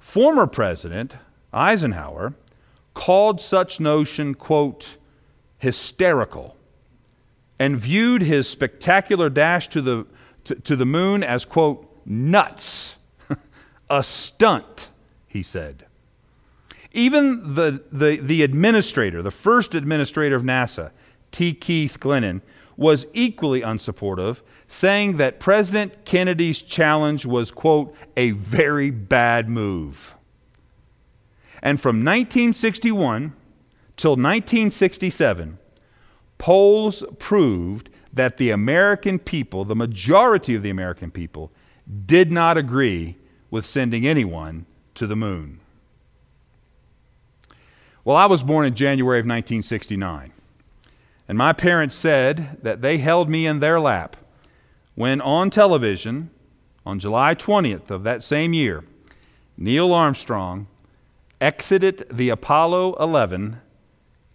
Former 0.00 0.46
President 0.46 1.14
Eisenhower 1.52 2.34
called 2.94 3.40
such 3.40 3.78
notion, 3.78 4.34
quote, 4.34 4.96
hysterical, 5.58 6.55
and 7.58 7.78
viewed 7.78 8.22
his 8.22 8.48
spectacular 8.48 9.30
dash 9.30 9.68
to 9.68 9.80
the, 9.80 10.06
to, 10.44 10.54
to 10.56 10.76
the 10.76 10.86
moon 10.86 11.22
as, 11.22 11.44
quote, 11.44 11.90
nuts, 12.04 12.96
a 13.90 14.02
stunt, 14.02 14.88
he 15.26 15.42
said. 15.42 15.86
Even 16.92 17.54
the, 17.54 17.82
the, 17.92 18.16
the 18.16 18.42
administrator, 18.42 19.22
the 19.22 19.30
first 19.30 19.74
administrator 19.74 20.36
of 20.36 20.42
NASA, 20.42 20.90
T. 21.32 21.52
Keith 21.52 21.98
Glennan, 22.00 22.40
was 22.76 23.06
equally 23.12 23.62
unsupportive, 23.62 24.40
saying 24.68 25.16
that 25.16 25.40
President 25.40 26.04
Kennedy's 26.04 26.60
challenge 26.60 27.24
was, 27.24 27.50
quote, 27.50 27.94
a 28.16 28.30
very 28.32 28.90
bad 28.90 29.48
move. 29.48 30.14
And 31.62 31.80
from 31.80 31.96
1961 31.96 33.34
till 33.96 34.12
1967, 34.12 35.58
polls 36.38 37.04
proved 37.18 37.88
that 38.12 38.38
the 38.38 38.50
American 38.50 39.18
people, 39.18 39.64
the 39.64 39.76
majority 39.76 40.54
of 40.54 40.62
the 40.62 40.70
American 40.70 41.10
people, 41.10 41.52
did 42.06 42.32
not 42.32 42.56
agree 42.56 43.16
with 43.50 43.66
sending 43.66 44.06
anyone 44.06 44.66
to 44.94 45.06
the 45.06 45.16
moon. 45.16 45.60
Well, 48.04 48.16
I 48.16 48.26
was 48.26 48.42
born 48.42 48.66
in 48.66 48.74
January 48.74 49.18
of 49.18 49.24
1969. 49.24 50.32
And 51.28 51.36
my 51.36 51.52
parents 51.52 51.94
said 51.94 52.58
that 52.62 52.80
they 52.80 52.98
held 52.98 53.28
me 53.28 53.46
in 53.46 53.60
their 53.60 53.80
lap 53.80 54.16
when 54.94 55.20
on 55.20 55.50
television 55.50 56.30
on 56.84 56.98
July 56.98 57.34
20th 57.34 57.90
of 57.90 58.04
that 58.04 58.22
same 58.22 58.52
year, 58.52 58.84
Neil 59.58 59.92
Armstrong 59.92 60.68
exited 61.40 62.06
the 62.10 62.30
Apollo 62.30 62.94
11 63.00 63.60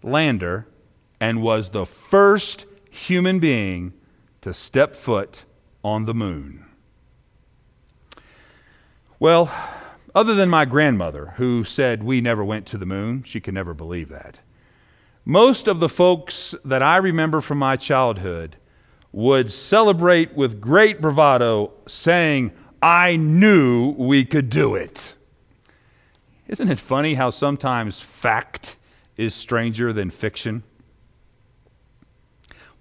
lander 0.02 0.66
and 1.22 1.40
was 1.40 1.70
the 1.70 1.86
first 1.86 2.66
human 2.90 3.38
being 3.38 3.92
to 4.40 4.52
step 4.52 4.96
foot 4.96 5.44
on 5.84 6.04
the 6.04 6.12
moon. 6.12 6.64
Well, 9.20 9.48
other 10.16 10.34
than 10.34 10.50
my 10.50 10.64
grandmother, 10.64 11.34
who 11.36 11.62
said 11.62 12.02
we 12.02 12.20
never 12.20 12.44
went 12.44 12.66
to 12.66 12.76
the 12.76 12.86
moon, 12.86 13.22
she 13.22 13.38
could 13.38 13.54
never 13.54 13.72
believe 13.72 14.08
that. 14.08 14.40
Most 15.24 15.68
of 15.68 15.78
the 15.78 15.88
folks 15.88 16.56
that 16.64 16.82
I 16.82 16.96
remember 16.96 17.40
from 17.40 17.58
my 17.58 17.76
childhood 17.76 18.56
would 19.12 19.52
celebrate 19.52 20.34
with 20.34 20.60
great 20.60 21.00
bravado, 21.00 21.72
saying, 21.86 22.50
I 22.82 23.14
knew 23.14 23.90
we 23.90 24.24
could 24.24 24.50
do 24.50 24.74
it. 24.74 25.14
Isn't 26.48 26.68
it 26.72 26.80
funny 26.80 27.14
how 27.14 27.30
sometimes 27.30 28.00
fact 28.00 28.74
is 29.16 29.36
stranger 29.36 29.92
than 29.92 30.10
fiction? 30.10 30.64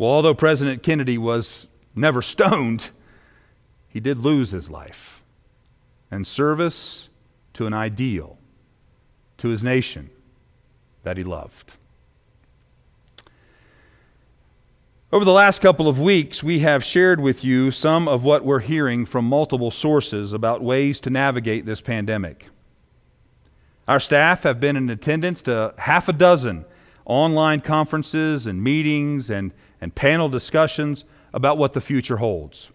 Well, 0.01 0.09
although 0.09 0.33
President 0.33 0.81
Kennedy 0.81 1.19
was 1.19 1.67
never 1.93 2.23
stoned, 2.23 2.89
he 3.87 3.99
did 3.99 4.17
lose 4.17 4.49
his 4.49 4.67
life 4.67 5.21
in 6.11 6.25
service 6.25 7.07
to 7.53 7.67
an 7.67 7.73
ideal, 7.75 8.39
to 9.37 9.49
his 9.49 9.63
nation 9.63 10.09
that 11.03 11.17
he 11.17 11.23
loved. 11.23 11.73
Over 15.13 15.23
the 15.23 15.31
last 15.31 15.61
couple 15.61 15.87
of 15.87 15.99
weeks, 15.99 16.41
we 16.41 16.61
have 16.61 16.83
shared 16.83 17.19
with 17.19 17.43
you 17.43 17.69
some 17.69 18.07
of 18.07 18.23
what 18.23 18.43
we're 18.43 18.57
hearing 18.57 19.05
from 19.05 19.25
multiple 19.25 19.69
sources 19.69 20.33
about 20.33 20.63
ways 20.63 20.99
to 21.01 21.11
navigate 21.11 21.67
this 21.67 21.79
pandemic. 21.79 22.47
Our 23.87 23.99
staff 23.99 24.41
have 24.41 24.59
been 24.59 24.77
in 24.77 24.89
attendance 24.89 25.43
to 25.43 25.75
half 25.77 26.09
a 26.09 26.13
dozen 26.13 26.65
online 27.05 27.61
conferences 27.61 28.47
and 28.47 28.63
meetings 28.63 29.29
and, 29.29 29.51
and 29.81 29.93
panel 29.93 30.29
discussions 30.29 31.03
about 31.33 31.57
what 31.57 31.73
the 31.73 31.81
future 31.81 32.17
holds. 32.17 32.69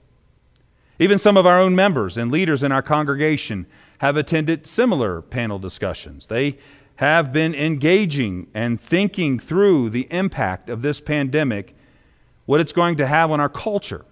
Even 0.98 1.18
some 1.18 1.36
of 1.36 1.46
our 1.46 1.60
own 1.60 1.74
members 1.74 2.16
and 2.16 2.30
leaders 2.30 2.62
in 2.62 2.72
our 2.72 2.82
congregation 2.82 3.66
have 3.98 4.16
attended 4.16 4.66
similar 4.66 5.22
panel 5.22 5.58
discussions. 5.58 6.26
They 6.26 6.58
have 6.96 7.32
been 7.32 7.54
engaging 7.54 8.48
and 8.54 8.80
thinking 8.80 9.38
through 9.38 9.90
the 9.90 10.08
impact 10.10 10.70
of 10.70 10.82
this 10.82 11.00
pandemic, 11.00 11.74
what 12.46 12.60
it's 12.60 12.72
going 12.72 12.96
to 12.96 13.06
have 13.06 13.30
on 13.30 13.40
our 13.40 13.48
culture, 13.48 14.04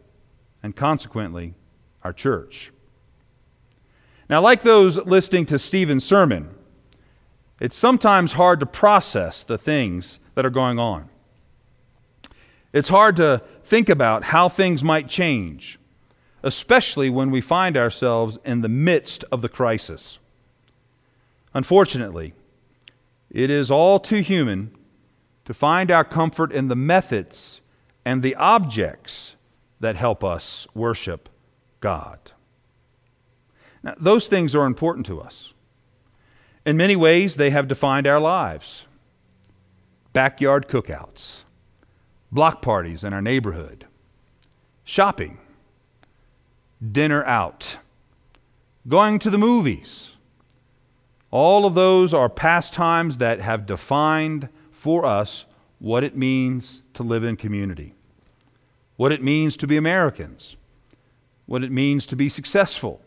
and 0.63 0.77
consequently, 0.77 1.55
our 2.03 2.13
church. 2.13 2.71
Now, 4.29 4.41
like 4.41 4.63
those 4.63 4.99
listening 4.99 5.47
to 5.47 5.59
Stephen's 5.59 6.05
sermon, 6.05 6.55
it's 7.61 7.77
sometimes 7.77 8.35
hard 8.35 8.61
to 8.61 8.67
process 8.67 9.43
the 9.43 9.59
things 9.59 10.19
that 10.35 10.45
are 10.45 10.51
going 10.51 10.79
on. 10.79 11.09
It's 12.75 12.89
hard 12.89 13.15
to 13.17 13.41
think 13.65 13.89
about 13.89 14.25
how 14.25 14.49
things 14.49 14.83
might 14.83 15.09
change, 15.09 15.79
especially 16.43 17.09
when 17.09 17.31
we 17.31 17.41
find 17.41 17.77
ourselves 17.77 18.37
in 18.45 18.63
the 18.63 18.69
midst 18.69 19.25
of 19.31 19.43
the 19.43 19.49
crisis. 19.49 20.19
Unfortunately, 21.55 22.35
it 23.31 23.49
is 23.49 23.71
all 23.71 24.01
too 24.01 24.23
human 24.23 24.77
to 25.45 25.55
find 25.55 25.93
our 25.93 26.03
comfort 26.03 26.51
in 26.51 26.67
the 26.67 26.75
methods 26.75 27.61
and 28.05 28.25
the 28.25 28.35
objects 28.35 29.37
that 29.79 29.95
help 29.95 30.25
us 30.25 30.67
worship 30.75 31.29
God. 31.79 32.33
Now, 33.85 33.95
those 34.01 34.27
things 34.27 34.53
are 34.53 34.67
important 34.67 35.07
to 35.07 35.21
us. 35.21 35.53
In 36.67 36.77
many 36.77 36.97
ways, 36.97 37.37
they 37.37 37.51
have 37.51 37.69
defined 37.69 38.09
our 38.09 38.19
lives. 38.19 38.89
Backyard 40.13 40.67
cookouts, 40.67 41.44
block 42.35 42.61
parties 42.61 43.05
in 43.05 43.13
our 43.13 43.23
neighborhood, 43.23 43.87
shopping, 44.83 45.39
dinner 46.93 47.25
out, 47.25 47.79
going 48.89 49.21
to 49.21 49.31
the 49.31 49.39
movies. 49.39 50.11
All 51.31 51.65
of 51.65 51.75
those 51.75 52.13
are 52.13 52.29
pastimes 52.29 53.19
that 53.19 53.41
have 53.41 53.67
defined 53.67 54.49
for 54.73 55.07
us 55.07 55.45
what 55.79 56.03
it 56.03 56.17
means 56.17 56.83
to 56.95 57.05
live 57.05 57.23
in 57.23 57.37
community, 57.37 57.95
what 58.97 59.13
it 59.13 59.23
means 59.23 59.57
to 59.59 59.69
be 59.69 59.77
Americans, 59.77 60.57
what 61.47 61.63
it 61.63 61.71
means 61.71 62.05
to 62.07 62.17
be 62.17 62.29
successful 62.29 63.01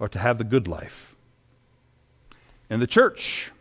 or 0.00 0.08
to 0.08 0.18
have 0.18 0.38
the 0.38 0.44
good 0.44 0.66
life. 0.66 1.14
In 2.68 2.80
the 2.80 2.86
church. 2.86 3.52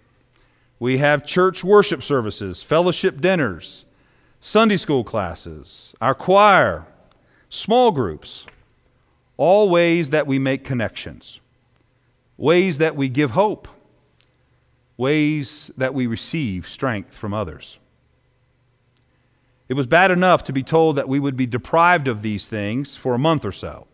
We 0.80 1.00
have 1.00 1.26
church 1.26 1.64
worship 1.64 2.02
services, 2.02 2.64
fellowship 2.64 3.20
dinners, 3.20 3.86
Sunday 4.42 4.78
school 4.78 5.04
classes, 5.04 5.94
our 6.00 6.16
choir, 6.16 6.86
small 7.50 7.92
groups, 7.92 8.46
all 9.36 9.70
ways 9.70 10.12
that 10.12 10.28
we 10.28 10.40
make 10.40 10.64
connections, 10.64 11.42
ways 12.38 12.78
that 12.78 12.96
we 12.96 13.10
give 13.10 13.32
hope, 13.32 13.68
ways 14.98 15.72
that 15.78 15.94
we 15.94 16.08
receive 16.08 16.68
strength 16.68 17.14
from 17.14 17.34
others. 17.34 17.80
It 19.68 19.76
was 19.76 19.88
bad 19.88 20.10
enough 20.10 20.44
to 20.46 20.54
be 20.54 20.64
told 20.64 20.96
that 20.96 21.08
we 21.08 21.20
would 21.20 21.38
be 21.38 21.46
deprived 21.46 22.08
of 22.08 22.22
these 22.22 22.48
things 22.48 22.98
for 22.98 23.14
a 23.14 23.20
month 23.20 23.46
or 23.46 23.52
so. 23.52 23.88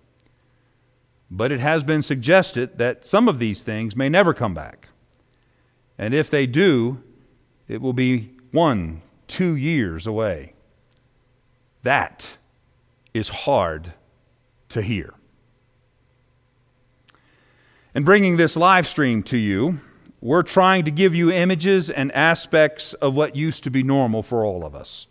But 1.30 1.52
it 1.52 1.60
has 1.60 1.84
been 1.84 2.02
suggested 2.02 2.78
that 2.78 3.06
some 3.06 3.28
of 3.28 3.40
these 3.40 3.62
things 3.62 3.96
may 3.96 4.10
never 4.10 4.34
come 4.34 4.54
back. 4.54 4.88
And 5.98 6.14
if 6.14 6.30
they 6.30 6.46
do, 6.46 7.02
it 7.68 7.82
will 7.82 7.94
be 7.94 8.32
one, 8.52 9.02
two 9.28 9.56
years 9.56 10.08
away. 10.08 10.54
That 11.84 12.38
is 13.14 13.30
hard 13.30 13.94
to 14.70 14.82
hear. 14.82 15.14
In 17.94 18.04
bringing 18.04 18.38
this 18.38 18.58
live 18.58 18.88
stream 18.88 19.24
to 19.24 19.38
you, 19.38 19.80
we're 20.20 20.44
trying 20.44 20.86
to 20.86 20.92
give 20.92 21.14
you 21.14 21.32
images 21.32 21.90
and 21.90 22.12
aspects 22.12 22.94
of 22.96 23.16
what 23.16 23.36
used 23.36 23.64
to 23.64 23.70
be 23.70 23.84
normal 23.84 24.24
for 24.24 24.44
all 24.44 24.66
of 24.66 24.76
us. 24.76 25.08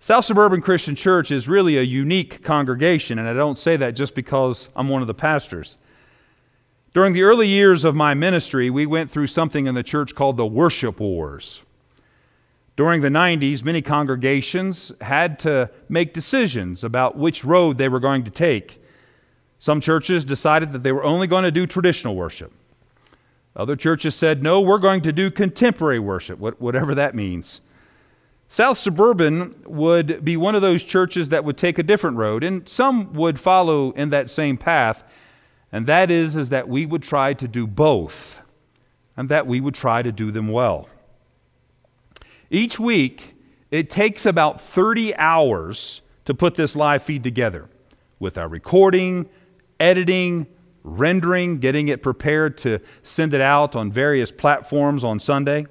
South 0.00 0.24
Suburban 0.24 0.60
Christian 0.60 0.94
Church 0.94 1.30
is 1.30 1.48
really 1.48 1.78
a 1.78 1.82
unique 1.82 2.42
congregation, 2.44 3.18
and 3.18 3.26
I 3.28 3.32
don't 3.32 3.58
say 3.58 3.76
that 3.78 3.92
just 3.92 4.14
because 4.14 4.68
I'm 4.76 4.88
one 4.88 5.00
of 5.00 5.08
the 5.08 5.14
pastors. 5.14 5.78
During 6.94 7.12
the 7.12 7.22
early 7.22 7.48
years 7.48 7.84
of 7.84 7.96
my 7.96 8.14
ministry, 8.14 8.70
we 8.70 8.86
went 8.86 9.10
through 9.10 9.26
something 9.26 9.66
in 9.66 9.74
the 9.74 9.82
church 9.82 10.14
called 10.14 10.36
the 10.36 10.46
worship 10.46 11.00
wars. 11.00 11.62
During 12.76 13.00
the 13.00 13.08
90s, 13.08 13.64
many 13.64 13.80
congregations 13.80 14.92
had 15.00 15.38
to 15.40 15.70
make 15.88 16.12
decisions 16.12 16.84
about 16.84 17.16
which 17.16 17.44
road 17.44 17.78
they 17.78 17.88
were 17.88 18.00
going 18.00 18.24
to 18.24 18.30
take. 18.30 18.82
Some 19.58 19.80
churches 19.80 20.24
decided 20.24 20.72
that 20.72 20.82
they 20.82 20.92
were 20.92 21.04
only 21.04 21.26
going 21.26 21.44
to 21.44 21.50
do 21.50 21.66
traditional 21.66 22.14
worship. 22.14 22.52
Other 23.54 23.76
churches 23.76 24.14
said, 24.14 24.42
no, 24.42 24.60
we're 24.60 24.78
going 24.78 25.00
to 25.02 25.12
do 25.12 25.30
contemporary 25.30 25.98
worship, 25.98 26.38
whatever 26.38 26.94
that 26.94 27.14
means. 27.14 27.62
South 28.48 28.76
Suburban 28.76 29.54
would 29.64 30.22
be 30.24 30.36
one 30.36 30.54
of 30.54 30.62
those 30.62 30.84
churches 30.84 31.30
that 31.30 31.44
would 31.44 31.56
take 31.56 31.78
a 31.78 31.82
different 31.82 32.18
road, 32.18 32.44
and 32.44 32.68
some 32.68 33.14
would 33.14 33.40
follow 33.40 33.92
in 33.92 34.10
that 34.10 34.28
same 34.28 34.58
path 34.58 35.02
and 35.72 35.86
that 35.86 36.10
is, 36.10 36.36
is 36.36 36.50
that 36.50 36.68
we 36.68 36.86
would 36.86 37.02
try 37.02 37.34
to 37.34 37.48
do 37.48 37.66
both, 37.66 38.42
and 39.16 39.28
that 39.28 39.46
we 39.46 39.60
would 39.60 39.74
try 39.74 40.02
to 40.02 40.12
do 40.12 40.30
them 40.30 40.48
well. 40.48 40.88
Each 42.50 42.78
week, 42.78 43.34
it 43.70 43.90
takes 43.90 44.24
about 44.24 44.60
30 44.60 45.14
hours 45.16 46.02
to 46.24 46.34
put 46.34 46.54
this 46.54 46.76
live 46.76 47.02
feed 47.02 47.22
together 47.24 47.68
with 48.18 48.38
our 48.38 48.48
recording, 48.48 49.28
editing, 49.80 50.46
rendering, 50.82 51.58
getting 51.58 51.88
it 51.88 52.02
prepared 52.02 52.56
to 52.58 52.80
send 53.02 53.34
it 53.34 53.40
out 53.40 53.74
on 53.74 53.90
various 53.90 54.30
platforms 54.30 55.02
on 55.02 55.18
Sunday. 55.18 55.66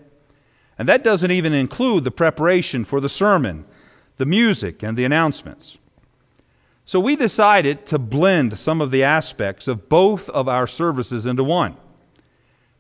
And 0.78 0.90
that 0.90 1.04
doesn't 1.04 1.32
even 1.32 1.54
include 1.54 2.04
the 2.04 2.12
preparation 2.12 2.84
for 2.84 3.00
the 3.00 3.10
sermon, 3.10 3.66
the 4.18 4.26
music, 4.26 4.84
and 4.84 4.98
the 4.98 5.06
announcements. 5.06 5.78
So 6.86 7.00
we 7.00 7.16
decided 7.16 7.86
to 7.88 7.98
blend 7.98 8.60
some 8.60 8.82
of 8.82 8.92
the 8.92 9.04
aspects 9.04 9.68
of 9.68 9.90
both 9.90 10.30
of 10.30 10.48
our 10.48 10.68
services 10.68 11.26
into 11.26 11.44
one. 11.44 11.78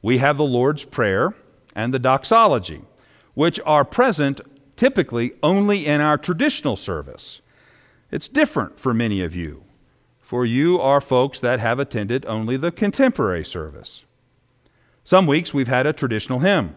We 0.02 0.20
have 0.20 0.38
the 0.38 0.44
Lord's 0.44 0.86
Prayer 0.86 1.34
and 1.76 1.94
the 1.94 2.00
doxology, 2.00 2.82
which 3.36 3.60
are 3.66 3.86
present 3.86 4.42
typically 4.76 5.34
only 5.44 5.86
in 5.86 6.02
our 6.02 6.18
traditional 6.18 6.76
service. 6.76 7.42
It's 8.12 8.28
different 8.28 8.80
for 8.80 8.94
many 8.94 9.22
of 9.22 9.36
you, 9.36 9.64
for 10.20 10.46
you 10.46 10.80
are 10.80 11.00
folks 11.00 11.40
that 11.40 11.60
have 11.60 11.80
attended 11.80 12.26
only 12.26 12.58
the 12.58 12.72
contemporary 12.72 13.46
service. 13.46 14.06
Some 15.04 15.28
weeks 15.28 15.54
we've 15.54 15.68
had 15.68 15.86
a 15.86 15.94
traditional 15.94 16.40
hymn. 16.40 16.76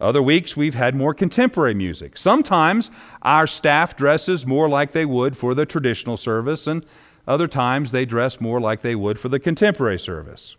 Other 0.00 0.22
weeks, 0.22 0.56
we've 0.56 0.74
had 0.74 0.94
more 0.94 1.14
contemporary 1.14 1.74
music. 1.74 2.16
Sometimes 2.16 2.90
our 3.22 3.46
staff 3.46 3.96
dresses 3.96 4.44
more 4.44 4.68
like 4.68 4.92
they 4.92 5.04
would 5.04 5.36
for 5.36 5.54
the 5.54 5.64
traditional 5.64 6.16
service, 6.16 6.66
and 6.66 6.84
other 7.28 7.46
times 7.46 7.92
they 7.92 8.04
dress 8.04 8.40
more 8.40 8.60
like 8.60 8.82
they 8.82 8.96
would 8.96 9.18
for 9.18 9.28
the 9.28 9.38
contemporary 9.38 9.98
service. 9.98 10.56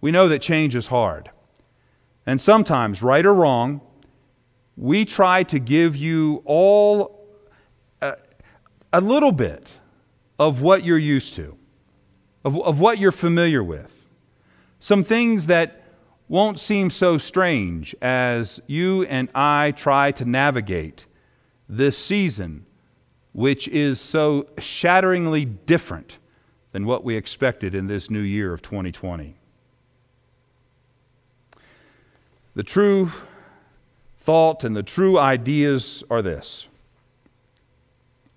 We 0.00 0.10
know 0.10 0.28
that 0.28 0.42
change 0.42 0.76
is 0.76 0.88
hard. 0.88 1.30
And 2.28 2.38
sometimes, 2.38 3.02
right 3.02 3.24
or 3.24 3.32
wrong, 3.32 3.80
we 4.76 5.06
try 5.06 5.44
to 5.44 5.58
give 5.58 5.96
you 5.96 6.42
all 6.44 7.26
a, 8.02 8.16
a 8.92 9.00
little 9.00 9.32
bit 9.32 9.66
of 10.38 10.60
what 10.60 10.84
you're 10.84 10.98
used 10.98 11.36
to, 11.36 11.56
of, 12.44 12.60
of 12.60 12.80
what 12.80 12.98
you're 12.98 13.12
familiar 13.12 13.64
with. 13.64 14.06
Some 14.78 15.04
things 15.04 15.46
that 15.46 15.84
won't 16.28 16.60
seem 16.60 16.90
so 16.90 17.16
strange 17.16 17.96
as 18.02 18.60
you 18.66 19.04
and 19.04 19.30
I 19.34 19.72
try 19.74 20.12
to 20.12 20.26
navigate 20.26 21.06
this 21.66 21.96
season, 21.96 22.66
which 23.32 23.68
is 23.68 24.02
so 24.02 24.50
shatteringly 24.58 25.46
different 25.46 26.18
than 26.72 26.84
what 26.84 27.04
we 27.04 27.16
expected 27.16 27.74
in 27.74 27.86
this 27.86 28.10
new 28.10 28.20
year 28.20 28.52
of 28.52 28.60
2020. 28.60 29.37
The 32.58 32.64
true 32.64 33.12
thought 34.18 34.64
and 34.64 34.74
the 34.74 34.82
true 34.82 35.16
ideas 35.16 36.02
are 36.10 36.22
this 36.22 36.66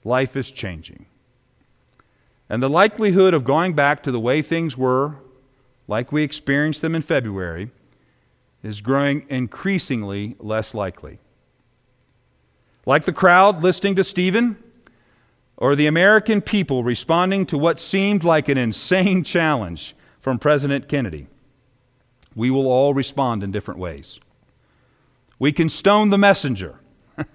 life 0.03 0.38
is 0.38 0.51
changing. 0.51 1.07
And 2.47 2.62
the 2.62 2.69
likelihood 2.69 3.34
of 3.34 3.43
going 3.43 3.73
back 3.73 4.03
to 4.03 4.12
the 4.12 4.19
way 4.19 4.43
things 4.43 4.77
were, 4.77 5.15
like 5.88 6.12
we 6.12 6.21
experienced 6.21 6.84
them 6.84 6.93
in 6.93 7.01
February, 7.01 7.71
is 8.62 8.79
growing 8.79 9.25
increasingly 9.27 10.36
less 10.38 10.75
likely. 10.75 11.17
Like 12.86 13.05
the 13.05 13.13
crowd 13.13 13.63
listening 13.63 13.95
to 13.95 14.03
Stephen, 14.03 14.55
or 15.57 15.75
the 15.75 15.88
American 15.88 16.41
people 16.41 16.84
responding 16.84 17.47
to 17.47 17.57
what 17.57 17.79
seemed 17.79 18.23
like 18.23 18.49
an 18.49 18.60
insane 18.60 19.23
challenge 19.34 19.95
from 20.19 20.38
President 20.38 20.88
Kennedy. 20.88 21.25
We 22.35 22.49
will 22.49 22.67
all 22.67 22.93
respond 22.93 23.43
in 23.43 23.51
different 23.51 23.79
ways. 23.79 24.19
We 25.39 25.51
can 25.51 25.69
stone 25.69 26.09
the 26.09 26.17
messenger. 26.17 26.79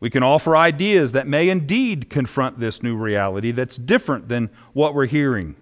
we 0.00 0.10
can 0.10 0.22
offer 0.22 0.56
ideas 0.56 1.12
that 1.12 1.28
may 1.28 1.48
indeed 1.48 2.10
confront 2.10 2.58
this 2.58 2.82
new 2.82 2.96
reality 2.96 3.52
that's 3.52 3.76
different 3.76 4.28
than 4.28 4.50
what 4.72 4.94
we're 4.94 5.06
hearing. 5.06 5.56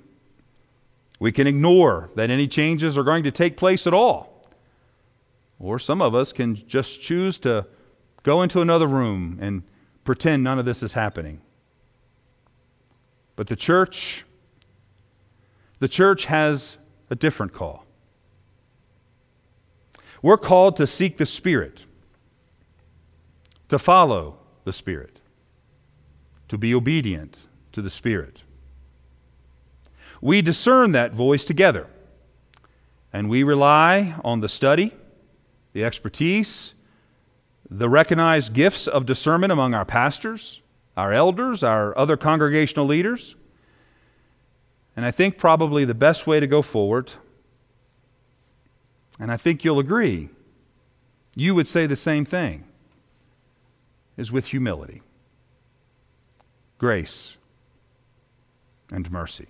We 1.19 1.33
can 1.33 1.47
ignore 1.47 2.11
that 2.15 2.31
any 2.31 2.47
changes 2.47 2.97
are 2.97 3.03
going 3.03 3.25
to 3.25 3.31
take 3.31 3.57
place 3.57 3.87
at 3.87 3.93
all. 3.93 4.47
Or 5.59 5.79
some 5.79 6.01
of 6.01 6.15
us 6.15 6.33
can 6.33 6.55
just 6.69 7.01
choose 7.01 7.39
to 7.39 7.67
go 8.23 8.43
into 8.43 8.61
another 8.61 8.87
room 8.87 9.39
and 9.41 9.65
pretend 10.05 10.45
none 10.45 10.59
of 10.59 10.65
this 10.65 10.83
is 10.83 10.93
happening. 10.93 11.41
But 13.35 13.49
the 13.49 13.57
church, 13.57 14.25
the 15.81 15.89
church 15.89 16.27
has 16.27 16.79
a 17.11 17.17
different 17.17 17.53
call. 17.53 17.85
We're 20.23 20.39
called 20.39 20.77
to 20.77 20.87
seek 20.87 21.17
the 21.17 21.27
Spirit, 21.27 21.85
to 23.69 23.79
follow 23.79 24.39
the 24.65 24.73
Spirit, 24.73 25.21
to 26.49 26.59
be 26.59 26.75
obedient 26.75 27.39
to 27.73 27.83
the 27.83 27.91
Spirit. 27.91 28.43
We 30.21 30.43
discern 30.43 30.93
that 30.93 31.13
voice 31.13 31.45
together, 31.45 31.87
and 33.13 33.29
we 33.29 33.43
rely 33.43 34.17
on 34.25 34.41
the 34.41 34.49
study, 34.49 34.93
the 35.73 35.85
expertise, 35.85 36.75
the 37.71 37.89
recognized 37.89 38.53
gifts 38.53 38.87
of 38.89 39.07
discernment 39.07 39.53
among 39.53 39.75
our 39.75 39.85
pastors, 39.85 40.61
our 40.97 41.13
elders, 41.13 41.63
our 41.63 41.97
other 41.97 42.17
congregational 42.17 42.87
leaders. 42.87 43.37
And 44.97 45.05
I 45.05 45.13
think 45.13 45.39
probably 45.39 45.85
the 45.85 45.95
best 45.95 46.27
way 46.27 46.41
to 46.41 46.47
go 46.47 46.63
forward, 46.63 47.13
and 49.19 49.33
I 49.33 49.37
think 49.37 49.65
you'll 49.65 49.79
agree, 49.79 50.29
you 51.35 51.55
would 51.55 51.67
say 51.67 51.87
the 51.87 51.97
same 51.97 52.25
thing, 52.25 52.65
is 54.17 54.33
with 54.33 54.47
humility, 54.47 55.03
grace, 56.79 57.37
and 58.93 59.11
mercy. 59.11 59.47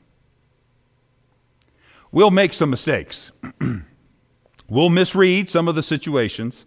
We'll 2.11 2.31
make 2.31 2.55
some 2.55 2.71
mistakes. 2.71 3.33
we'll 4.69 4.91
misread 4.91 5.51
some 5.51 5.69
of 5.69 5.75
the 5.75 5.83
situations. 5.83 6.65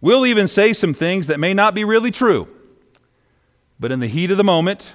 We'll 0.00 0.26
even 0.26 0.48
say 0.48 0.72
some 0.72 0.94
things 0.94 1.26
that 1.26 1.38
may 1.38 1.54
not 1.54 1.74
be 1.74 1.84
really 1.84 2.10
true. 2.10 2.48
But 3.78 3.92
in 3.92 4.00
the 4.00 4.06
heat 4.06 4.30
of 4.30 4.36
the 4.36 4.44
moment, 4.44 4.94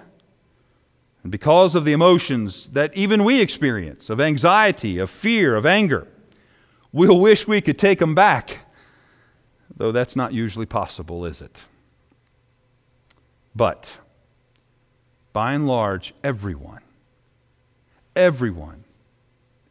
and 1.23 1.31
because 1.31 1.75
of 1.75 1.85
the 1.85 1.91
emotions 1.91 2.69
that 2.69 2.95
even 2.95 3.23
we 3.23 3.41
experience 3.41 4.09
of 4.09 4.21
anxiety, 4.21 4.97
of 4.99 5.09
fear, 5.09 5.55
of 5.55 5.65
anger, 5.65 6.07
we'll 6.91 7.19
wish 7.19 7.47
we 7.47 7.61
could 7.61 7.79
take 7.79 7.99
them 7.99 8.15
back. 8.15 8.65
Though 9.75 9.91
that's 9.91 10.15
not 10.15 10.33
usually 10.33 10.65
possible, 10.65 11.25
is 11.25 11.41
it? 11.41 11.57
But 13.55 13.97
by 15.33 15.53
and 15.53 15.67
large, 15.67 16.13
everyone, 16.23 16.81
everyone 18.15 18.83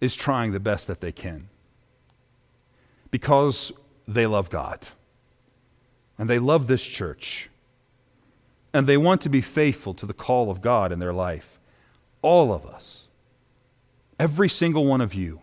is 0.00 0.14
trying 0.14 0.52
the 0.52 0.60
best 0.60 0.86
that 0.86 1.00
they 1.00 1.12
can 1.12 1.48
because 3.10 3.72
they 4.06 4.26
love 4.26 4.50
God 4.50 4.86
and 6.18 6.28
they 6.28 6.38
love 6.38 6.66
this 6.66 6.84
church 6.84 7.48
and 8.72 8.86
they 8.86 8.96
want 8.96 9.22
to 9.22 9.28
be 9.28 9.40
faithful 9.40 9.94
to 9.94 10.06
the 10.06 10.14
call 10.14 10.50
of 10.50 10.60
God 10.60 10.92
in 10.92 10.98
their 10.98 11.12
life. 11.12 11.58
All 12.22 12.52
of 12.52 12.66
us, 12.66 13.08
every 14.18 14.48
single 14.48 14.84
one 14.84 15.00
of 15.00 15.14
you, 15.14 15.40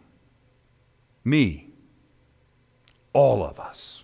me, 1.24 1.65
all 3.16 3.44
of 3.44 3.60
us. 3.60 4.04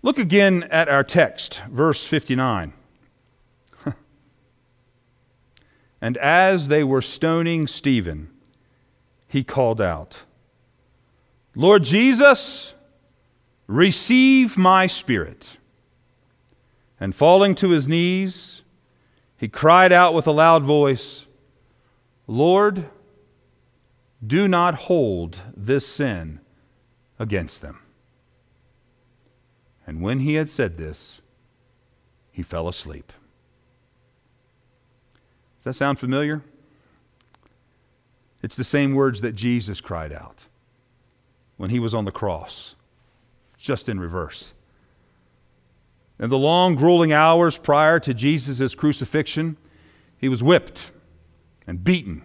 Look 0.00 0.16
again 0.16 0.62
at 0.70 0.88
our 0.88 1.02
text, 1.02 1.60
verse 1.68 2.06
59. 2.06 2.72
And 6.00 6.18
as 6.18 6.68
they 6.68 6.84
were 6.84 7.00
stoning 7.00 7.66
Stephen, 7.66 8.28
he 9.26 9.42
called 9.42 9.80
out, 9.80 10.22
Lord 11.54 11.82
Jesus, 11.82 12.74
receive 13.66 14.58
my 14.58 14.86
spirit. 14.86 15.56
And 17.00 17.14
falling 17.14 17.54
to 17.56 17.70
his 17.70 17.88
knees, 17.88 18.62
he 19.38 19.48
cried 19.48 19.92
out 19.92 20.12
with 20.12 20.26
a 20.26 20.30
loud 20.30 20.62
voice, 20.62 21.26
Lord, 22.26 22.84
do 24.24 24.46
not 24.46 24.74
hold 24.74 25.40
this 25.56 25.86
sin 25.86 26.40
against 27.18 27.60
them. 27.60 27.80
And 29.86 30.00
when 30.00 30.20
he 30.20 30.34
had 30.34 30.48
said 30.48 30.76
this, 30.76 31.20
he 32.30 32.42
fell 32.42 32.68
asleep. 32.68 33.12
Does 35.58 35.64
that 35.64 35.74
sound 35.74 35.98
familiar? 35.98 36.42
It's 38.42 38.56
the 38.56 38.64
same 38.64 38.94
words 38.94 39.20
that 39.22 39.34
Jesus 39.34 39.80
cried 39.80 40.12
out 40.12 40.44
when 41.56 41.70
he 41.70 41.78
was 41.78 41.94
on 41.94 42.04
the 42.04 42.12
cross, 42.12 42.74
just 43.56 43.88
in 43.88 44.00
reverse. 44.00 44.52
In 46.18 46.30
the 46.30 46.38
long, 46.38 46.74
grueling 46.74 47.12
hours 47.12 47.56
prior 47.56 47.98
to 48.00 48.12
Jesus' 48.12 48.74
crucifixion, 48.74 49.56
he 50.18 50.28
was 50.28 50.42
whipped 50.42 50.90
and 51.66 51.82
beaten, 51.82 52.22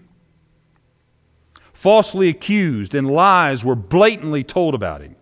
falsely 1.79 2.27
accused, 2.27 2.93
and 2.93 3.09
lies 3.09 3.63
were 3.63 3.73
blatantly 3.73 4.43
told 4.43 4.75
about 4.75 4.99
him. 4.99 5.15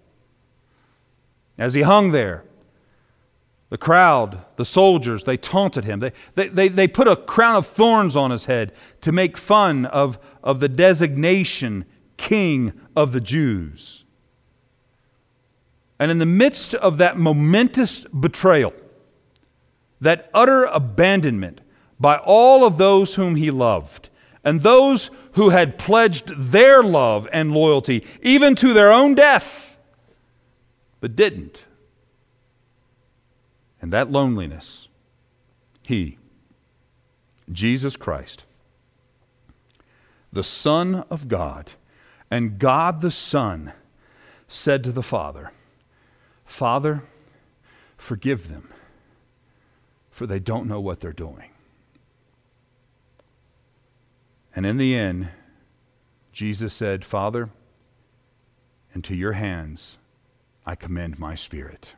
As 1.56 1.76
he 1.76 1.84
hung 1.84 2.12
there, 2.12 2.46
the 3.70 3.78
crowd, 3.78 4.44
the 4.56 4.66
soldiers, 4.66 5.24
they 5.24 5.38
taunted 5.38 5.86
him. 5.86 6.00
They, 6.00 6.14
they, 6.34 6.48
they, 6.48 6.68
they, 6.68 6.88
put 6.88 7.08
a 7.08 7.16
crown 7.16 7.58
of 7.58 7.68
thorns 7.68 8.16
on 8.16 8.32
his 8.32 8.46
head 8.46 8.74
to 9.02 9.12
make 9.12 9.38
fun 9.38 9.86
of, 9.86 10.18
of 10.44 10.60
the 10.60 10.68
designation 10.68 11.86
King 12.18 12.74
of 12.96 13.12
the 13.12 13.22
Jews. 13.22 14.04
And 16.00 16.10
in 16.10 16.18
the 16.18 16.26
midst 16.26 16.74
of 16.74 16.98
that 16.98 17.20
momentous 17.20 18.02
betrayal, 18.06 18.74
that 20.02 20.28
utter 20.34 20.64
abandonment 20.64 21.62
by 22.00 22.18
all 22.18 22.66
of 22.66 22.80
those 22.80 23.14
whom 23.14 23.36
he 23.36 23.52
loved, 23.52 24.07
and 24.48 24.64
those 24.64 25.10
who 25.34 25.50
had 25.50 25.78
pledged 25.78 26.52
their 26.52 26.82
love 26.82 27.28
and 27.34 27.52
loyalty, 27.52 28.06
even 28.22 28.56
to 28.56 28.74
their 28.74 28.92
own 28.92 29.14
death, 29.14 29.78
but 31.02 31.16
didn't 31.16 31.64
and 33.82 33.94
that 33.94 34.12
loneliness, 34.12 34.88
He, 35.82 36.18
Jesus 37.52 37.96
Christ, 37.96 38.44
the 40.32 40.44
Son 40.44 41.06
of 41.10 41.28
God, 41.28 41.74
and 42.30 42.60
God 42.60 43.02
the 43.02 43.12
Son, 43.12 43.74
said 44.48 44.84
to 44.84 44.92
the 44.92 45.04
Father, 45.04 45.52
Father, 46.46 47.04
forgive 47.98 48.50
them, 48.50 48.74
for 50.10 50.26
they 50.26 50.40
don't 50.40 50.68
know 50.68 50.80
what 50.82 51.00
they're 51.00 51.14
doing. 51.14 51.50
And 54.58 54.66
in 54.66 54.78
the 54.78 54.96
end, 54.96 55.28
Jesus 56.32 56.74
said, 56.74 57.06
Father, 57.06 57.52
into 58.96 59.14
your 59.14 59.34
hands 59.34 59.98
I 60.66 60.74
commend 60.74 61.20
my 61.20 61.36
spirit. 61.36 61.94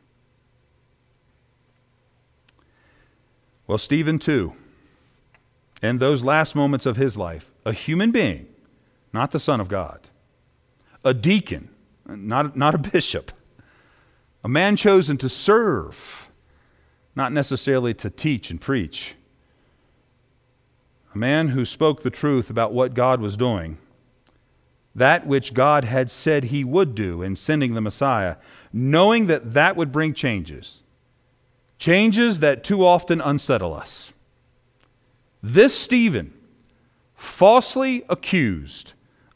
Well, 3.66 3.78
Stephen, 3.78 4.18
too, 4.18 4.52
in 5.82 6.00
those 6.00 6.22
last 6.22 6.54
moments 6.54 6.84
of 6.84 6.98
his 6.98 7.16
life, 7.16 7.50
a 7.64 7.72
human 7.72 8.10
being, 8.10 8.46
not 9.10 9.30
the 9.30 9.40
Son 9.40 9.58
of 9.58 9.68
God, 9.68 10.08
a 11.02 11.14
deacon, 11.14 11.70
not, 12.06 12.58
not 12.58 12.74
a 12.74 12.78
bishop, 12.92 13.32
a 14.44 14.48
man 14.50 14.76
chosen 14.76 15.16
to 15.16 15.30
serve, 15.30 16.28
not 17.16 17.32
necessarily 17.32 17.94
to 17.94 18.10
teach 18.10 18.50
and 18.50 18.60
preach, 18.60 19.14
a 21.14 21.18
man 21.18 21.48
who 21.48 21.64
spoke 21.64 22.02
the 22.02 22.10
truth 22.10 22.50
about 22.50 22.72
what 22.72 22.94
God 22.94 23.20
was 23.20 23.36
doing, 23.36 23.78
that 24.94 25.26
which 25.26 25.54
God 25.54 25.84
had 25.84 26.10
said 26.10 26.44
he 26.44 26.62
would 26.64 26.94
do 26.94 27.22
in 27.22 27.36
sending 27.36 27.74
the 27.74 27.80
Messiah, 27.80 28.36
knowing 28.72 29.26
that 29.26 29.54
that 29.54 29.76
would 29.76 29.90
bring 29.90 30.14
changes. 30.14 30.82
Changes 31.78 32.40
that 32.40 32.62
too 32.62 32.84
often 32.84 33.20
unsettle 33.20 33.74
us. 33.74 34.12
This 35.42 35.76
Stephen, 35.76 36.34
falsely 37.14 38.04
accused, 38.08 38.92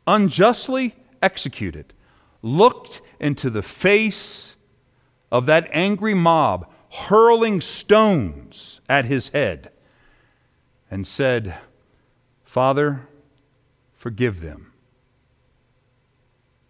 unjustly 0.06 0.94
executed, 1.22 1.92
looked 2.42 3.00
into 3.18 3.48
the 3.48 3.62
face 3.62 4.56
of 5.32 5.46
that 5.46 5.68
angry 5.72 6.14
mob 6.14 6.70
hurling 6.90 7.60
stones 7.60 8.80
at 8.88 9.06
his 9.06 9.30
head 9.30 9.70
and 10.94 11.08
said, 11.08 11.56
Father, 12.44 13.08
forgive 13.96 14.40
them, 14.40 14.72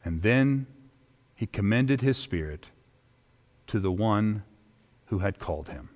And 0.02 0.22
then 0.22 0.66
he 1.34 1.44
commended 1.44 2.00
his 2.00 2.16
spirit 2.16 2.70
to 3.66 3.78
the 3.78 3.92
one 3.92 4.42
who 5.08 5.18
had 5.18 5.38
called 5.38 5.68
him. 5.68 5.90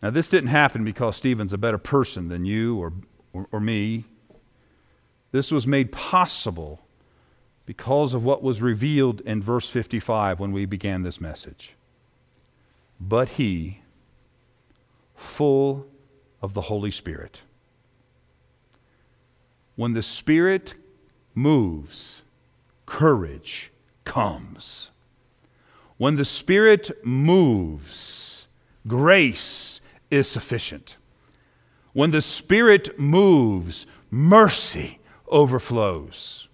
Now, 0.00 0.10
this 0.10 0.28
didn't 0.28 0.50
happen 0.50 0.84
because 0.84 1.16
Stephen's 1.16 1.52
a 1.52 1.58
better 1.58 1.78
person 1.78 2.28
than 2.28 2.44
you 2.44 2.78
or, 2.78 2.92
or, 3.32 3.48
or, 3.50 3.58
me. 3.58 4.04
This 5.32 5.50
was 5.50 5.66
made 5.66 5.90
possible 5.90 6.78
because 7.66 8.14
of 8.14 8.24
what 8.24 8.40
was 8.40 8.62
revealed 8.62 9.20
in 9.22 9.42
verse 9.42 9.68
55 9.68 10.38
when 10.38 10.52
we 10.52 10.64
began 10.64 11.02
this 11.02 11.20
message. 11.20 11.74
But 13.00 13.30
he, 13.30 13.80
full 15.18 15.86
of 16.40 16.54
the 16.54 16.62
Holy 16.62 16.90
Spirit. 16.90 17.42
When 19.76 19.92
the 19.92 20.02
Spirit 20.02 20.74
moves, 21.34 22.22
courage 22.86 23.70
comes. 24.04 24.90
When 25.98 26.16
the 26.16 26.24
Spirit 26.24 26.90
moves, 27.04 28.46
grace 28.86 29.80
is 30.10 30.28
sufficient. 30.28 30.96
When 31.92 32.12
the 32.12 32.22
Spirit 32.22 32.98
moves, 32.98 33.86
mercy 34.10 35.00
overflows. 35.26 36.48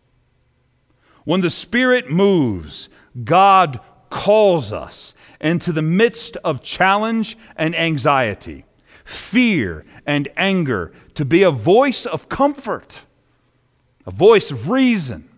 When 1.25 1.43
the 1.43 1.51
Spirit 1.51 2.11
moves, 2.11 2.89
God 3.25 3.81
calls 4.11 4.73
us 4.73 5.14
into 5.45 5.71
the 5.73 5.83
midst 5.83 6.37
of 6.39 6.63
challenge 6.63 7.37
and 7.55 7.77
anxiety, 7.77 8.65
fear 9.05 9.85
and 10.07 10.27
anger 10.37 10.91
to 11.15 11.25
be 11.25 11.43
a 11.43 11.51
voice 11.51 12.07
of 12.07 12.29
comfort, 12.29 13.03
a 14.07 14.11
voice 14.11 14.51
of 14.51 14.71
reason, 14.71 15.29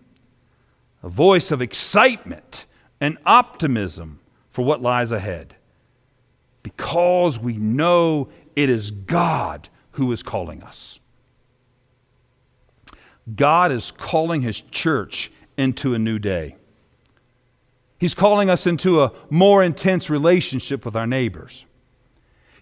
a 1.02 1.08
voice 1.08 1.50
of 1.50 1.60
excitement 1.60 2.64
and 3.00 3.18
optimism 3.26 4.20
for 4.52 4.64
what 4.64 4.80
lies 4.80 5.12
ahead 5.12 5.56
because 6.62 7.38
we 7.38 7.56
know 7.56 8.28
it 8.56 8.70
is 8.70 8.90
God 8.90 9.68
who 9.92 10.10
is 10.10 10.22
calling 10.22 10.62
us. 10.64 10.98
God 13.34 13.70
is 13.70 13.90
calling 13.90 14.40
His 14.40 14.60
church 14.60 15.30
into 15.56 15.94
a 15.94 15.98
new 15.98 16.18
day. 16.18 16.56
He's 17.98 18.14
calling 18.14 18.50
us 18.50 18.66
into 18.66 19.02
a 19.02 19.12
more 19.30 19.62
intense 19.62 20.10
relationship 20.10 20.84
with 20.84 20.96
our 20.96 21.06
neighbors. 21.06 21.64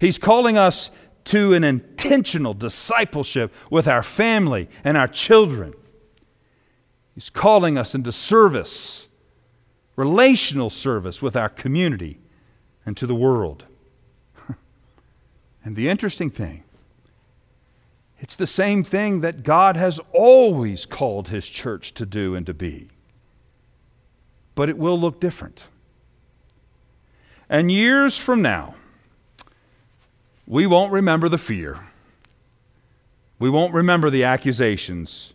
He's 0.00 0.18
calling 0.18 0.56
us 0.56 0.90
to 1.24 1.54
an 1.54 1.64
intentional 1.64 2.54
discipleship 2.54 3.52
with 3.70 3.88
our 3.88 4.02
family 4.02 4.68
and 4.84 4.96
our 4.96 5.08
children. 5.08 5.74
He's 7.14 7.30
calling 7.30 7.78
us 7.78 7.94
into 7.94 8.12
service, 8.12 9.06
relational 9.96 10.70
service 10.70 11.22
with 11.22 11.36
our 11.36 11.48
community 11.48 12.18
and 12.84 12.96
to 12.96 13.06
the 13.06 13.14
world. 13.14 13.64
And 15.66 15.76
the 15.76 15.88
interesting 15.88 16.28
thing, 16.28 16.62
it's 18.20 18.36
the 18.36 18.46
same 18.46 18.84
thing 18.84 19.22
that 19.22 19.42
God 19.42 19.78
has 19.78 19.98
always 20.12 20.84
called 20.84 21.28
His 21.28 21.48
church 21.48 21.94
to 21.94 22.04
do 22.04 22.34
and 22.34 22.44
to 22.44 22.52
be. 22.52 22.90
But 24.54 24.68
it 24.68 24.78
will 24.78 24.98
look 24.98 25.20
different. 25.20 25.66
And 27.48 27.70
years 27.70 28.16
from 28.16 28.42
now, 28.42 28.74
we 30.46 30.66
won't 30.66 30.92
remember 30.92 31.28
the 31.28 31.38
fear. 31.38 31.78
We 33.38 33.50
won't 33.50 33.74
remember 33.74 34.10
the 34.10 34.24
accusations. 34.24 35.34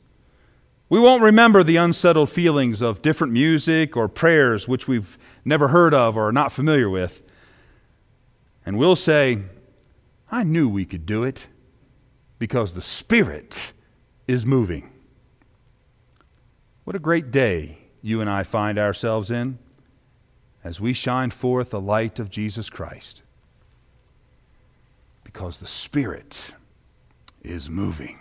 We 0.89 0.99
won't 0.99 1.21
remember 1.21 1.63
the 1.63 1.75
unsettled 1.75 2.29
feelings 2.29 2.81
of 2.81 3.01
different 3.01 3.33
music 3.33 3.95
or 3.95 4.07
prayers 4.07 4.67
which 4.67 4.87
we've 4.87 5.17
never 5.45 5.67
heard 5.67 5.93
of 5.93 6.17
or 6.17 6.29
are 6.29 6.31
not 6.31 6.51
familiar 6.51 6.89
with. 6.89 7.21
And 8.65 8.77
we'll 8.77 8.95
say, 8.95 9.43
I 10.31 10.43
knew 10.43 10.67
we 10.69 10.85
could 10.85 11.05
do 11.05 11.23
it 11.23 11.47
because 12.39 12.73
the 12.73 12.81
Spirit 12.81 13.73
is 14.27 14.45
moving. 14.45 14.91
What 16.83 16.95
a 16.95 16.99
great 16.99 17.31
day 17.31 17.77
you 18.01 18.21
and 18.21 18.29
I 18.29 18.43
find 18.43 18.77
ourselves 18.77 19.31
in 19.31 19.59
as 20.63 20.79
we 20.79 20.93
shine 20.93 21.31
forth 21.31 21.71
the 21.71 21.81
light 21.81 22.19
of 22.19 22.29
Jesus 22.29 22.69
Christ 22.69 23.21
because 25.23 25.57
the 25.57 25.67
Spirit 25.67 26.53
is 27.43 27.69
moving. 27.69 28.19